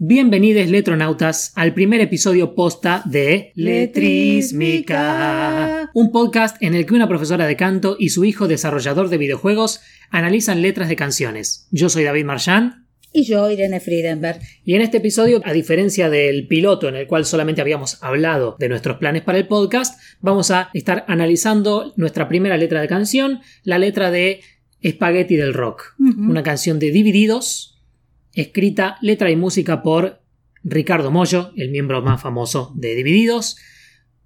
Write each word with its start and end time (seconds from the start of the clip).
Bienvenidos 0.00 0.68
letronautas 0.68 1.50
al 1.56 1.74
primer 1.74 2.00
episodio 2.00 2.54
posta 2.54 3.02
de 3.04 3.50
Letrísmica, 3.56 5.90
un 5.92 6.12
podcast 6.12 6.56
en 6.62 6.76
el 6.76 6.86
que 6.86 6.94
una 6.94 7.08
profesora 7.08 7.48
de 7.48 7.56
canto 7.56 7.96
y 7.98 8.10
su 8.10 8.24
hijo 8.24 8.46
desarrollador 8.46 9.08
de 9.08 9.18
videojuegos 9.18 9.80
analizan 10.10 10.62
letras 10.62 10.88
de 10.88 10.94
canciones. 10.94 11.66
Yo 11.72 11.88
soy 11.88 12.04
David 12.04 12.26
Marchand. 12.26 12.86
Y 13.12 13.24
yo, 13.24 13.50
Irene 13.50 13.80
Friedenberg. 13.80 14.38
Y 14.64 14.76
en 14.76 14.82
este 14.82 14.98
episodio, 14.98 15.42
a 15.44 15.52
diferencia 15.52 16.08
del 16.08 16.46
piloto 16.46 16.88
en 16.88 16.94
el 16.94 17.08
cual 17.08 17.24
solamente 17.24 17.60
habíamos 17.60 18.00
hablado 18.00 18.54
de 18.60 18.68
nuestros 18.68 18.98
planes 18.98 19.22
para 19.22 19.38
el 19.38 19.48
podcast, 19.48 20.00
vamos 20.20 20.52
a 20.52 20.70
estar 20.74 21.06
analizando 21.08 21.92
nuestra 21.96 22.28
primera 22.28 22.56
letra 22.56 22.80
de 22.80 22.86
canción, 22.86 23.40
la 23.64 23.78
letra 23.78 24.12
de 24.12 24.42
Spaghetti 24.86 25.34
del 25.34 25.54
Rock, 25.54 25.96
una 25.98 26.44
canción 26.44 26.78
de 26.78 26.92
Divididos 26.92 27.74
escrita 28.32 28.98
letra 29.00 29.30
y 29.30 29.36
música 29.36 29.82
por 29.82 30.20
Ricardo 30.64 31.10
Mollo, 31.10 31.52
el 31.56 31.70
miembro 31.70 32.02
más 32.02 32.20
famoso 32.20 32.72
de 32.76 32.94
Divididos, 32.94 33.56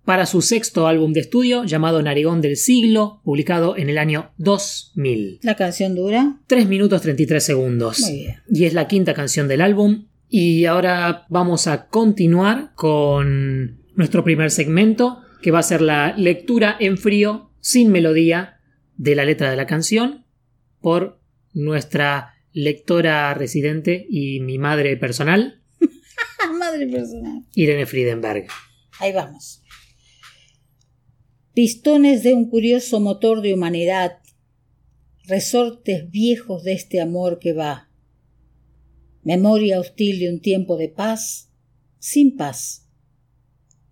para 0.05 0.27
su 0.27 0.43
sexto 0.43 0.89
álbum 0.89 1.13
de 1.13 1.21
estudio 1.21 1.65
llamado 1.65 2.03
Narigón 2.03 2.41
del 2.41 2.57
Siglo, 2.57 3.21
publicado 3.25 3.77
en 3.77 3.89
el 3.89 3.99
año 3.99 4.33
2000. 4.39 5.39
¿La 5.43 5.55
canción 5.55 5.95
dura? 5.95 6.41
3 6.49 6.67
minutos 6.67 7.03
33 7.03 7.43
segundos. 7.43 8.01
Muy 8.01 8.13
bien. 8.13 8.37
Y 8.49 8.65
es 8.65 8.75
la 8.75 8.89
quinta 8.89 9.15
canción 9.15 9.47
del 9.47 9.61
álbum. 9.61 10.07
Y 10.29 10.65
ahora 10.65 11.27
vamos 11.29 11.67
a 11.67 11.87
continuar 11.87 12.73
con 12.75 13.83
nuestro 13.95 14.25
primer 14.25 14.51
segmento, 14.51 15.21
que 15.41 15.51
va 15.51 15.61
a 15.61 15.65
ser 15.65 15.83
la 15.83 16.17
lectura 16.17 16.77
en 16.81 16.97
frío, 16.97 17.51
sin 17.61 17.93
melodía, 17.93 18.59
de 18.97 19.15
la 19.15 19.25
letra 19.25 19.51
de 19.51 19.57
la 19.57 19.67
canción, 19.67 20.25
por 20.81 21.21
nuestra 21.53 22.32
lectora 22.53 23.33
residente 23.35 24.07
y 24.09 24.41
mi 24.41 24.59
madre 24.59 24.97
personal. 24.97 25.63
Madre 26.59 26.87
personal. 26.87 27.45
Irene 27.55 27.87
Friedenberg. 27.87 28.47
Ahí 28.99 29.13
vamos. 29.13 29.63
Pistones 31.55 32.23
de 32.23 32.35
un 32.35 32.49
curioso 32.49 33.01
motor 33.01 33.43
de 33.43 33.55
humanidad, 33.55 34.19
resortes 35.25 36.11
viejos 36.11 36.63
de 36.65 36.73
este 36.73 37.01
amor 37.01 37.39
que 37.39 37.53
va. 37.53 37.91
Memoria 39.23 39.79
hostil 39.79 40.19
de 40.19 40.31
un 40.31 40.41
tiempo 40.41 40.77
de 40.77 40.89
paz, 40.89 41.53
sin 41.99 42.37
paz. 42.37 42.89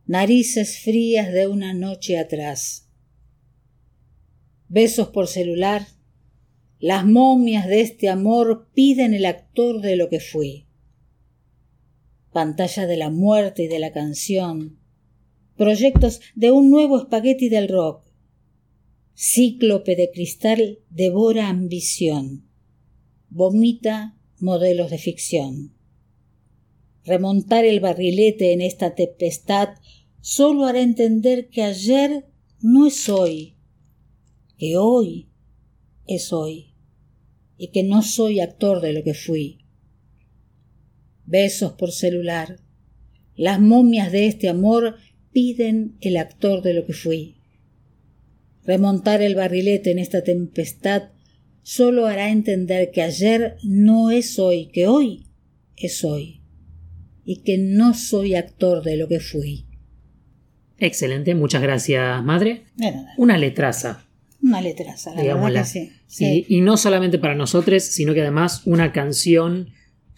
Narices 0.07 0.81
frías 0.81 1.33
de 1.33 1.47
una 1.47 1.75
noche 1.75 2.19
atrás. 2.19 2.89
Besos 4.69 5.09
por 5.09 5.29
celular, 5.29 5.87
las 6.81 7.05
momias 7.05 7.67
de 7.67 7.83
este 7.83 8.09
amor 8.09 8.67
piden 8.73 9.13
el 9.13 9.27
actor 9.27 9.83
de 9.83 9.97
lo 9.97 10.09
que 10.09 10.19
fui. 10.19 10.67
Pantalla 12.33 12.87
de 12.87 12.97
la 12.97 13.11
muerte 13.11 13.65
y 13.65 13.69
de 13.69 13.79
la 13.79 13.93
canción. 13.93 14.79
Proyectos 15.57 16.23
de 16.35 16.51
un 16.51 16.71
nuevo 16.71 16.99
espagueti 16.99 17.51
del 17.51 17.69
rock. 17.69 18.07
Cíclope 19.15 19.95
de 19.95 20.11
cristal 20.11 20.79
devora 20.89 21.51
ambición. 21.51 22.49
Vomita 23.29 24.17
modelos 24.39 24.91
de 24.91 24.97
ficción. 24.97 25.75
Remontar 27.05 27.67
el 27.67 27.81
barrilete 27.81 28.55
en 28.55 28.63
esta 28.63 28.95
tempestad 28.95 29.75
solo 30.23 30.65
hará 30.65 30.81
entender 30.81 31.51
que 31.51 31.63
ayer 31.63 32.27
no 32.63 32.87
es 32.87 33.09
hoy, 33.11 33.57
que 34.57 34.79
hoy 34.79 35.29
es 36.07 36.33
hoy 36.33 36.70
y 37.61 37.73
que 37.73 37.83
no 37.83 38.01
soy 38.01 38.41
actor 38.41 38.81
de 38.81 38.95
lo 38.95 39.05
que 39.05 39.13
fui. 39.13 39.59
Besos 41.27 41.75
por 41.75 41.93
celular. 41.93 42.57
Las 43.37 43.61
momias 43.61 44.11
de 44.13 44.27
este 44.29 44.49
amor 44.49 44.97
piden 45.31 45.99
el 46.01 46.17
actor 46.17 46.63
de 46.63 46.73
lo 46.73 46.87
que 46.87 46.95
fui. 46.95 47.37
Remontar 48.65 49.21
el 49.21 49.35
barrilete 49.35 49.91
en 49.91 49.99
esta 49.99 50.25
tempestad 50.25 51.11
solo 51.61 52.07
hará 52.07 52.31
entender 52.31 52.93
que 52.93 53.03
ayer 53.03 53.57
no 53.63 54.11
es 54.11 54.39
hoy, 54.39 54.69
que 54.69 54.87
hoy 54.87 55.27
es 55.77 56.03
hoy, 56.03 56.41
y 57.27 57.43
que 57.43 57.59
no 57.59 57.93
soy 57.93 58.37
actor 58.37 58.83
de 58.83 58.97
lo 58.97 59.07
que 59.07 59.21
fui. 59.21 59.67
Excelente, 60.79 61.35
muchas 61.35 61.61
gracias, 61.61 62.25
madre. 62.25 62.65
Una 63.19 63.37
letraza. 63.37 64.10
Una 64.43 64.61
la 65.51 65.63
que 65.63 65.91
sí. 66.07 66.47
Y 66.49 66.61
no 66.61 66.77
solamente 66.77 67.19
para 67.19 67.35
nosotros, 67.35 67.83
sino 67.83 68.15
que 68.15 68.23
además 68.23 68.63
una 68.67 68.93
canción 68.93 69.69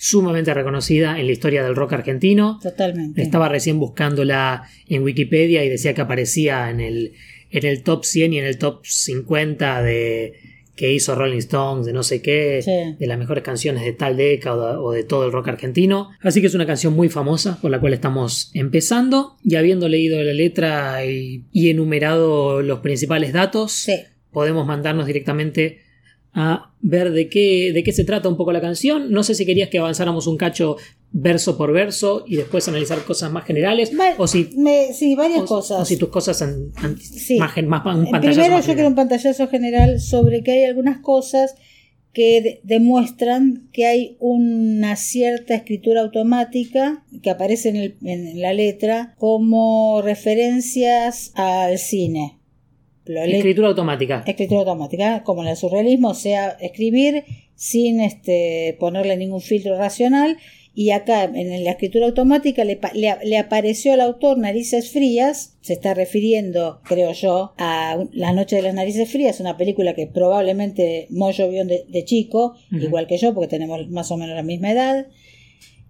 sumamente 0.02 0.52
reconocida 0.52 1.20
en 1.20 1.26
la 1.26 1.32
historia 1.32 1.62
del 1.62 1.76
rock 1.76 1.92
argentino. 1.92 2.58
Totalmente. 2.60 3.22
Estaba 3.22 3.48
recién 3.48 3.78
buscándola 3.78 4.64
en 4.88 5.04
Wikipedia 5.04 5.64
y 5.64 5.68
decía 5.68 5.94
que 5.94 6.00
aparecía 6.00 6.70
en 6.70 6.80
el, 6.80 7.12
en 7.52 7.64
el 7.64 7.84
top 7.84 8.04
100 8.04 8.32
y 8.32 8.38
en 8.40 8.44
el 8.44 8.58
top 8.58 8.84
50 8.84 9.80
de 9.82 10.34
que 10.74 10.92
hizo 10.92 11.14
Rolling 11.14 11.38
Stones, 11.38 11.86
de 11.86 11.92
no 11.92 12.02
sé 12.02 12.20
qué, 12.20 12.96
de 12.98 13.06
las 13.06 13.16
mejores 13.16 13.44
canciones 13.44 13.84
de 13.84 13.92
tal 13.92 14.16
década 14.16 14.80
o 14.80 14.90
de, 14.90 15.04
todo 15.04 15.24
el 15.26 15.30
rock 15.30 15.48
argentino. 15.48 16.08
Así 16.20 16.40
que 16.40 16.48
es 16.48 16.54
una 16.54 16.66
canción 16.66 16.94
muy 16.94 17.08
famosa 17.08 17.60
por 17.60 17.70
la 17.70 17.78
cual 17.78 17.92
estamos 17.92 18.50
empezando. 18.54 19.36
Y 19.44 19.54
habiendo 19.54 19.88
leído 19.88 20.20
la 20.20 20.32
letra 20.32 21.06
y, 21.06 21.44
y 21.52 21.70
enumerado 21.70 22.62
los 22.62 22.80
principales 22.80 23.32
datos, 23.32 23.70
sí 23.70 23.92
podemos 24.32 24.66
mandarnos 24.66 25.06
directamente 25.06 25.80
a 26.34 26.72
ver 26.80 27.12
de 27.12 27.28
qué, 27.28 27.72
de 27.72 27.82
qué 27.84 27.92
se 27.92 28.04
trata 28.04 28.28
un 28.28 28.36
poco 28.36 28.52
la 28.52 28.60
canción. 28.60 29.12
No 29.12 29.22
sé 29.22 29.34
si 29.34 29.44
querías 29.44 29.68
que 29.68 29.78
avanzáramos 29.78 30.26
un 30.26 30.36
cacho 30.36 30.76
verso 31.10 31.58
por 31.58 31.72
verso 31.72 32.24
y 32.26 32.36
después 32.36 32.66
analizar 32.68 33.04
cosas 33.04 33.30
más 33.30 33.44
generales. 33.44 33.92
o 34.16 34.26
si, 34.26 34.48
sí, 34.94 35.14
varias 35.14 35.42
cosas. 35.42 35.80
O 35.80 35.84
si 35.84 35.96
tus 35.96 36.08
cosas 36.08 36.42
más, 37.38 37.56
más, 37.66 37.96
un 37.96 38.10
Primero 38.10 38.60
yo 38.60 38.74
quiero 38.74 38.88
un 38.88 38.94
pantallazo 38.94 39.48
general 39.48 40.00
sobre 40.00 40.42
que 40.42 40.52
hay 40.52 40.64
algunas 40.64 40.98
cosas 40.98 41.54
que 42.14 42.60
demuestran 42.62 43.68
que 43.72 43.86
hay 43.86 44.16
una 44.20 44.96
cierta 44.96 45.54
escritura 45.54 46.02
automática 46.02 47.04
que 47.22 47.30
aparece 47.30 47.70
en, 47.70 48.06
en 48.06 48.40
la 48.40 48.52
letra 48.52 49.14
como 49.18 50.02
referencias 50.02 51.32
al 51.34 51.78
cine 51.78 52.41
escritura 53.06 53.68
automática. 53.68 54.22
Escritura 54.26 54.60
automática, 54.60 55.22
como 55.24 55.42
en 55.42 55.48
el 55.48 55.56
surrealismo, 55.56 56.10
o 56.10 56.14
sea, 56.14 56.56
escribir 56.60 57.24
sin 57.54 58.00
este, 58.00 58.76
ponerle 58.80 59.16
ningún 59.16 59.40
filtro 59.40 59.76
racional. 59.76 60.38
Y 60.74 60.90
acá 60.90 61.24
en 61.24 61.64
la 61.64 61.70
escritura 61.72 62.06
automática 62.06 62.64
le, 62.64 62.80
le, 62.94 63.38
apareció 63.38 63.92
al 63.92 64.00
autor 64.00 64.38
Narices 64.38 64.90
Frías, 64.90 65.58
se 65.60 65.74
está 65.74 65.92
refiriendo, 65.92 66.80
creo 66.84 67.12
yo, 67.12 67.52
a 67.58 68.02
La 68.12 68.32
Noche 68.32 68.56
de 68.56 68.62
las 68.62 68.74
Narices 68.74 69.10
Frías, 69.12 69.38
una 69.38 69.58
película 69.58 69.94
que 69.94 70.06
probablemente 70.06 71.08
Moyo 71.10 71.50
vio 71.50 71.66
de, 71.66 72.04
chico, 72.06 72.54
igual 72.70 73.06
que 73.06 73.18
yo, 73.18 73.34
porque 73.34 73.48
tenemos 73.48 73.86
más 73.90 74.10
o 74.10 74.16
menos 74.16 74.34
la 74.34 74.42
misma 74.42 74.70
edad. 74.70 75.08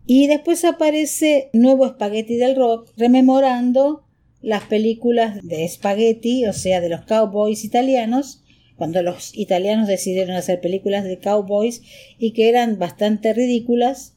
Y 0.04 0.26
después 0.26 0.64
aparece 0.64 1.48
Nuevo 1.52 1.86
Espagueti 1.86 2.34
del 2.34 2.56
Rock, 2.56 2.90
rememorando 2.96 4.02
las 4.42 4.64
películas 4.64 5.38
de 5.42 5.68
spaghetti, 5.68 6.46
o 6.46 6.52
sea, 6.52 6.80
de 6.80 6.88
los 6.88 7.04
cowboys 7.04 7.64
italianos, 7.64 8.42
cuando 8.76 9.02
los 9.02 9.36
italianos 9.36 9.86
decidieron 9.86 10.34
hacer 10.34 10.60
películas 10.60 11.04
de 11.04 11.18
cowboys 11.18 11.82
y 12.18 12.32
que 12.32 12.48
eran 12.48 12.78
bastante 12.78 13.32
ridículas, 13.32 14.16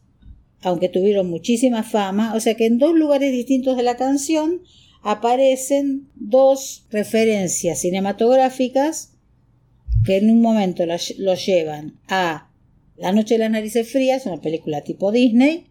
aunque 0.62 0.90
tuvieron 0.90 1.30
muchísima 1.30 1.84
fama, 1.84 2.34
o 2.34 2.40
sea 2.40 2.56
que 2.56 2.66
en 2.66 2.80
dos 2.80 2.96
lugares 2.96 3.32
distintos 3.32 3.78
de 3.78 3.84
la 3.84 3.98
canción 3.98 4.62
aparecen 5.04 6.10
dos 6.16 6.88
referencias 6.90 7.82
cinematográficas 7.82 9.12
que 10.04 10.18
en 10.18 10.32
un 10.32 10.42
momento 10.42 10.86
los 10.86 11.46
llevan 11.46 12.00
a 12.08 12.50
La 12.98 13.12
Noche 13.12 13.36
de 13.36 13.40
las 13.40 13.52
Narices 13.52 13.92
Frías, 13.92 14.26
una 14.26 14.42
película 14.42 14.82
tipo 14.82 15.12
Disney, 15.12 15.68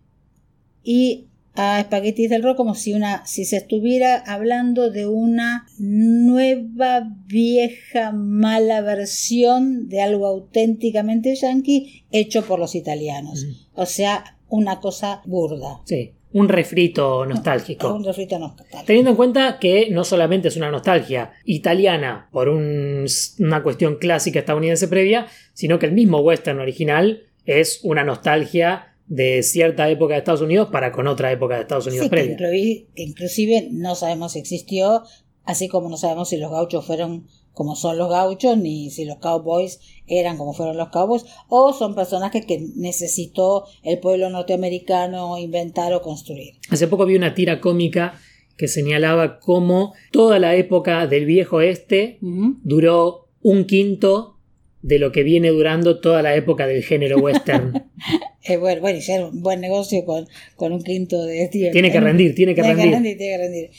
y 0.85 1.29
a 1.55 1.81
Espaguetis 1.81 2.31
del 2.31 2.43
Rock 2.43 2.57
como 2.57 2.75
si 2.75 2.95
una 2.95 3.25
si 3.27 3.45
se 3.45 3.59
estuviera 3.59 4.17
hablando 4.17 4.91
de 4.91 5.07
una 5.07 5.67
nueva 5.79 7.09
vieja 7.27 8.13
mala 8.13 8.81
versión 8.81 9.89
de 9.89 10.03
algo 10.03 10.27
auténticamente 10.27 11.35
yankee 11.37 12.05
hecho 12.11 12.45
por 12.45 12.59
los 12.59 12.75
italianos. 12.75 13.47
O 13.75 13.87
sea, 13.87 14.37
una 14.49 14.81
cosa 14.81 15.23
burda. 15.25 15.81
Sí. 15.85 16.13
Un 16.33 16.49
refrito 16.49 17.25
nostálgico. 17.27 17.95
Un 17.95 18.03
refrito 18.03 18.37
nostálgico. 18.41 18.83
Teniendo 18.85 19.13
en 19.13 19.17
cuenta 19.17 19.59
que 19.61 19.89
no 19.91 20.03
solamente 20.03 20.49
es 20.49 20.57
una 20.57 20.69
nostalgia 20.69 21.31
italiana 21.45 22.29
por 22.33 22.49
una 22.49 23.63
cuestión 23.63 23.99
clásica 23.99 24.41
estadounidense 24.41 24.89
previa, 24.89 25.29
sino 25.53 25.79
que 25.79 25.87
el 25.87 25.93
mismo 25.93 26.19
western 26.19 26.59
original 26.59 27.23
es 27.47 27.79
una 27.85 28.03
nostalgia 28.03 28.94
de 29.07 29.43
cierta 29.43 29.89
época 29.91 30.15
de 30.15 30.19
Estados 30.21 30.41
Unidos 30.41 30.69
para 30.73 30.93
con 30.93 31.07
otra 31.07 31.31
época 31.31 31.57
de 31.57 31.63
Estados 31.63 31.87
Unidos 31.87 32.09
previa. 32.09 32.37
Que, 32.37 32.87
inclusive 32.97 33.69
no 33.71 33.95
sabemos 33.95 34.33
si 34.33 34.39
existió, 34.39 35.03
así 35.45 35.69
como 35.69 35.89
no 35.89 35.97
sabemos 35.97 36.29
si 36.29 36.37
los 36.37 36.51
gauchos 36.51 36.87
fueron 36.87 37.27
como 37.53 37.77
son 37.77 37.99
los 37.99 38.11
gauchos, 38.11 38.59
ni 38.59 38.91
si 38.91 39.05
los 39.05 39.19
cowboys 39.19 39.81
eran 40.09 40.37
como 40.37 40.55
fueron 40.55 40.77
los 40.77 40.89
cowboys, 40.89 41.25
o 41.49 41.73
son 41.73 41.95
personajes 41.95 42.45
que 42.45 42.67
necesitó 42.75 43.65
el 43.85 44.01
pueblo 44.01 44.29
norteamericano 44.29 45.39
inventar 45.39 45.93
o 45.93 46.03
construir. 46.03 46.55
Hace 46.71 46.89
poco 46.89 47.07
vi 47.07 47.15
una 47.15 47.35
tira 47.35 47.61
cómica 47.61 48.19
que 48.57 48.67
señalaba 48.67 49.39
cómo 49.39 49.95
toda 50.11 50.39
la 50.39 50.57
época 50.57 51.07
del 51.07 51.27
viejo 51.27 51.61
este 51.61 52.19
duró 52.21 53.29
un 53.41 53.65
quinto 53.65 54.39
de 54.83 54.99
lo 54.99 55.13
que 55.13 55.23
viene 55.23 55.49
durando 55.49 56.01
toda 56.01 56.23
la 56.23 56.35
época 56.35 56.67
del 56.67 56.83
género 56.83 57.19
western. 57.19 57.91
es 58.45 58.61
bueno, 58.61 58.81
bueno, 58.81 58.99
hicieron 58.99 59.35
un 59.37 59.43
buen 59.43 59.61
negocio 59.61 60.05
con, 60.05 60.27
con, 60.57 60.73
un 60.73 60.83
quinto 60.83 61.25
de 61.25 61.49
tiempo. 61.49 61.73
Tiene 61.73 61.91
que 61.91 62.01
rendir, 62.01 62.35
tiene 62.35 62.55
que 62.55 62.63
tiene 62.63 62.75
rendir. 62.77 62.91
Que 62.91 62.95
rendir, 62.97 63.17
tiene 63.19 63.37
que 63.37 63.43
rendir. 63.43 63.71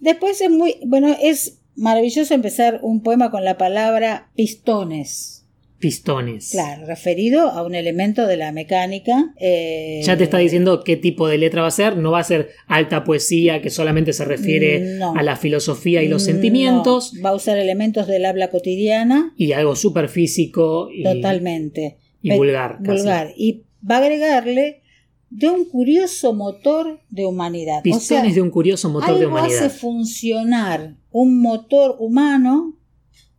Después 0.00 0.40
es 0.40 0.50
muy, 0.50 0.76
bueno, 0.84 1.16
es 1.22 1.58
maravilloso 1.76 2.34
empezar 2.34 2.80
un 2.82 3.02
poema 3.02 3.30
con 3.30 3.44
la 3.44 3.56
palabra 3.56 4.30
pistones. 4.34 5.38
Pistones. 5.78 6.50
Claro, 6.52 6.86
referido 6.86 7.50
a 7.50 7.64
un 7.66 7.74
elemento 7.74 8.28
de 8.28 8.36
la 8.36 8.52
mecánica. 8.52 9.34
Eh, 9.40 10.00
ya 10.04 10.16
te 10.16 10.22
está 10.22 10.38
diciendo 10.38 10.84
qué 10.84 10.96
tipo 10.96 11.26
de 11.26 11.38
letra 11.38 11.62
va 11.62 11.68
a 11.68 11.72
ser. 11.72 11.96
No 11.96 12.12
va 12.12 12.20
a 12.20 12.24
ser 12.24 12.50
alta 12.68 13.02
poesía 13.02 13.60
que 13.60 13.68
solamente 13.68 14.12
se 14.12 14.24
refiere 14.24 14.96
No. 14.98 15.12
a 15.16 15.24
la 15.24 15.34
filosofía 15.34 16.00
y 16.04 16.06
los 16.08 16.22
sentimientos. 16.22 17.14
no, 17.14 17.22
va 17.24 17.30
a 17.30 17.34
usar 17.34 17.58
elementos 17.58 18.06
del 18.06 18.26
habla 18.26 18.48
cotidiana. 18.50 19.34
Y 19.36 19.52
algo 19.54 19.74
súper 19.74 20.08
físico 20.08 20.88
y, 20.92 21.02
Totalmente. 21.02 21.96
y 22.22 22.28
Pe- 22.28 22.36
vulgar. 22.36 22.78
casi. 22.84 22.98
vulgar. 22.98 23.32
Y 23.36 23.62
va 23.88 23.96
a 23.96 23.98
agregarle 23.98 24.82
de 25.30 25.48
un 25.48 25.64
curioso 25.64 26.34
motor 26.34 27.00
de 27.08 27.24
humanidad. 27.24 27.82
Pistones 27.82 28.04
o 28.04 28.24
sea, 28.24 28.34
de 28.34 28.42
un 28.42 28.50
curioso 28.50 28.90
motor 28.90 29.18
de 29.18 29.24
algo 29.24 29.38
hace 29.38 29.48
humanidad. 29.48 29.70
funcionar 29.70 30.96
un 31.10 31.40
motor 31.40 31.96
humano 31.98 32.76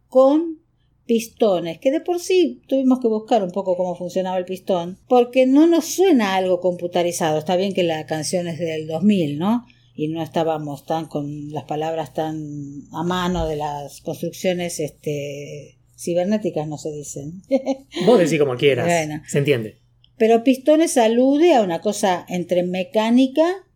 con 0.07 0.59
pistones, 1.05 1.79
que 1.79 1.91
de 1.91 2.01
por 2.01 2.19
sí 2.19 2.61
tuvimos 2.67 2.99
que 2.99 3.07
buscar 3.07 3.43
un 3.43 3.51
poco 3.51 3.75
cómo 3.75 3.95
funcionaba 3.95 4.37
el 4.37 4.45
pistón, 4.45 4.97
porque 5.07 5.45
no 5.45 5.67
nos 5.67 5.85
suena 5.85 6.35
algo 6.35 6.61
computarizado. 6.61 7.37
Está 7.37 7.55
bien 7.55 7.73
que 7.73 7.83
la 7.83 8.05
canción 8.05 8.47
es 8.47 8.57
del 8.57 8.87
2000, 8.87 9.37
¿no? 9.37 9.65
Y 9.95 10.07
no 10.07 10.23
estábamos 10.23 10.85
tan 10.85 11.05
con 11.05 11.51
las 11.51 11.65
palabras 11.65 12.13
tan 12.13 12.83
a 12.91 13.03
mano 13.03 13.47
de 13.47 13.57
las 13.57 14.01
construcciones 14.01 14.79
este, 14.79 15.77
cibernéticas, 15.95 16.67
no 16.67 16.77
se 16.77 16.91
dicen. 16.91 17.43
Vos 18.07 18.17
decís 18.17 18.39
como 18.39 18.55
quieras. 18.55 18.87
Bueno. 18.87 19.21
Se 19.27 19.37
entiende. 19.37 19.82
Pero 20.23 20.45
pistones 20.45 20.95
alude 20.95 21.53
a 21.53 21.61
una 21.63 21.81
cosa 21.81 22.25
entre 22.29 22.63
mecánica 22.63 23.67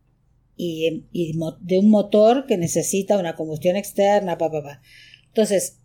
y, 0.56 1.04
de 1.60 1.78
un 1.78 1.90
motor 1.90 2.46
que 2.46 2.56
necesita 2.56 3.18
una 3.18 3.36
combustión 3.36 3.76
externa, 3.76 4.38
pa, 4.38 4.50
pa, 4.50 4.64
pa. 4.64 4.82
Entonces, 5.26 5.82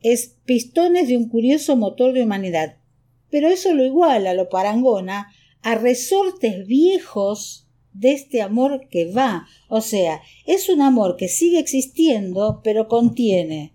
es 0.00 0.38
pistones 0.46 1.08
de 1.08 1.18
un 1.18 1.28
curioso 1.28 1.76
motor 1.76 2.14
de 2.14 2.22
humanidad. 2.22 2.78
Pero 3.28 3.48
eso 3.48 3.74
lo 3.74 3.84
iguala, 3.84 4.32
lo 4.32 4.48
parangona 4.48 5.30
a 5.60 5.74
resortes 5.74 6.66
viejos 6.66 7.68
de 7.92 8.12
este 8.12 8.40
amor 8.40 8.88
que 8.88 9.12
va. 9.12 9.46
O 9.68 9.82
sea, 9.82 10.22
es 10.46 10.70
un 10.70 10.80
amor 10.80 11.16
que 11.18 11.28
sigue 11.28 11.58
existiendo, 11.58 12.62
pero 12.64 12.88
contiene 12.88 13.74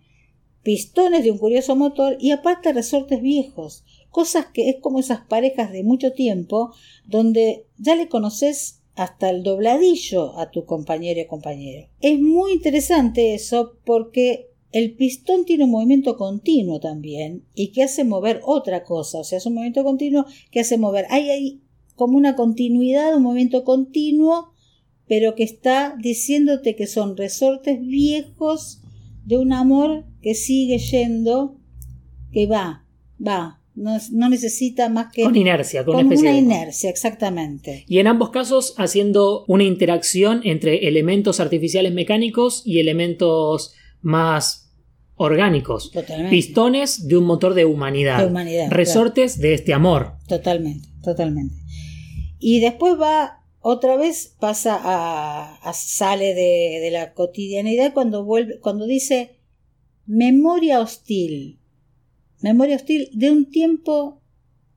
pistones 0.64 1.24
de 1.24 1.30
un 1.30 1.38
curioso 1.38 1.76
motor 1.76 2.18
y 2.20 2.32
aparte 2.32 2.74
resortes 2.74 3.22
viejos. 3.22 3.86
Cosas 4.18 4.48
que 4.52 4.68
es 4.68 4.78
como 4.82 4.98
esas 4.98 5.20
parejas 5.28 5.72
de 5.72 5.84
mucho 5.84 6.12
tiempo 6.12 6.74
donde 7.06 7.68
ya 7.78 7.96
le 7.96 8.08
conoces 8.08 8.82
hasta 8.96 9.30
el 9.30 9.44
dobladillo 9.44 10.40
a 10.40 10.50
tu 10.50 10.66
compañero 10.66 11.22
y 11.22 11.28
compañero. 11.28 11.88
Es 12.02 12.20
muy 12.20 12.54
interesante 12.54 13.36
eso 13.36 13.78
porque 13.86 14.50
el 14.72 14.96
pistón 14.96 15.46
tiene 15.46 15.66
un 15.66 15.70
movimiento 15.70 16.18
continuo 16.18 16.80
también 16.80 17.46
y 17.54 17.68
que 17.68 17.84
hace 17.84 18.06
mover 18.06 18.42
otra 18.44 18.84
cosa, 18.84 19.20
o 19.20 19.24
sea, 19.24 19.38
es 19.38 19.46
un 19.46 19.54
movimiento 19.54 19.84
continuo 19.84 20.26
que 20.50 20.62
hace 20.62 20.80
mover. 20.80 21.06
Hay 21.12 21.62
como 21.94 22.18
una 22.18 22.36
continuidad, 22.36 23.16
un 23.16 23.22
movimiento 23.22 23.64
continuo, 23.64 24.48
pero 25.08 25.36
que 25.36 25.44
está 25.44 25.96
diciéndote 26.02 26.76
que 26.76 26.88
son 26.88 27.18
resortes 27.18 27.80
viejos 27.80 28.82
de 29.26 29.38
un 29.38 29.54
amor 29.54 30.06
que 30.24 30.34
sigue 30.34 30.80
yendo, 30.80 31.60
que 32.32 32.48
va, 32.48 32.84
va, 33.22 33.62
no, 33.78 33.98
no 34.12 34.28
necesita 34.30 34.90
más 34.90 35.14
que 35.14 35.24
Con 35.24 35.36
inercia, 35.36 35.86
con, 35.86 35.96
con 35.96 36.06
una 36.06 36.14
especie 36.16 36.30
una 36.32 36.36
de... 36.38 36.44
inercia, 36.58 36.90
exactamente. 36.90 37.86
Y 37.88 38.00
en 38.00 38.08
ambos 38.08 38.32
casos 38.32 38.74
haciendo 38.78 39.46
una 39.48 39.64
interacción 39.64 40.42
entre 40.44 40.88
elementos 40.88 41.40
artificiales 41.40 41.94
mecánicos 41.94 42.62
y 42.66 42.80
elementos 42.80 43.74
más 44.02 44.74
orgánicos. 45.16 45.92
Totalmente. 45.92 46.30
Pistones 46.30 47.08
de 47.08 47.18
un 47.18 47.26
motor 47.26 47.54
de 47.54 47.66
humanidad. 47.66 48.20
De 48.20 48.26
humanidad, 48.28 48.70
Resortes 48.70 49.40
de 49.40 49.54
este 49.54 49.74
amor. 49.74 50.14
Totalmente, 50.28 50.90
totalmente. 51.04 51.56
Y 52.40 52.60
después 52.60 53.00
va, 53.00 53.44
otra 53.62 53.96
vez 53.96 54.36
pasa 54.40 54.80
a, 54.80 55.56
a- 55.58 55.74
sale 55.74 56.34
de, 56.36 56.80
de 56.82 56.90
la 56.92 57.14
cotidianidad 57.14 57.94
cuando 57.94 58.24
vuelve, 58.26 58.60
cuando 58.60 58.86
dice 58.86 59.40
memoria 60.06 60.80
hostil. 60.80 61.60
Memoria 62.42 62.76
hostil 62.76 63.10
de 63.14 63.32
un 63.32 63.50
tiempo 63.50 64.22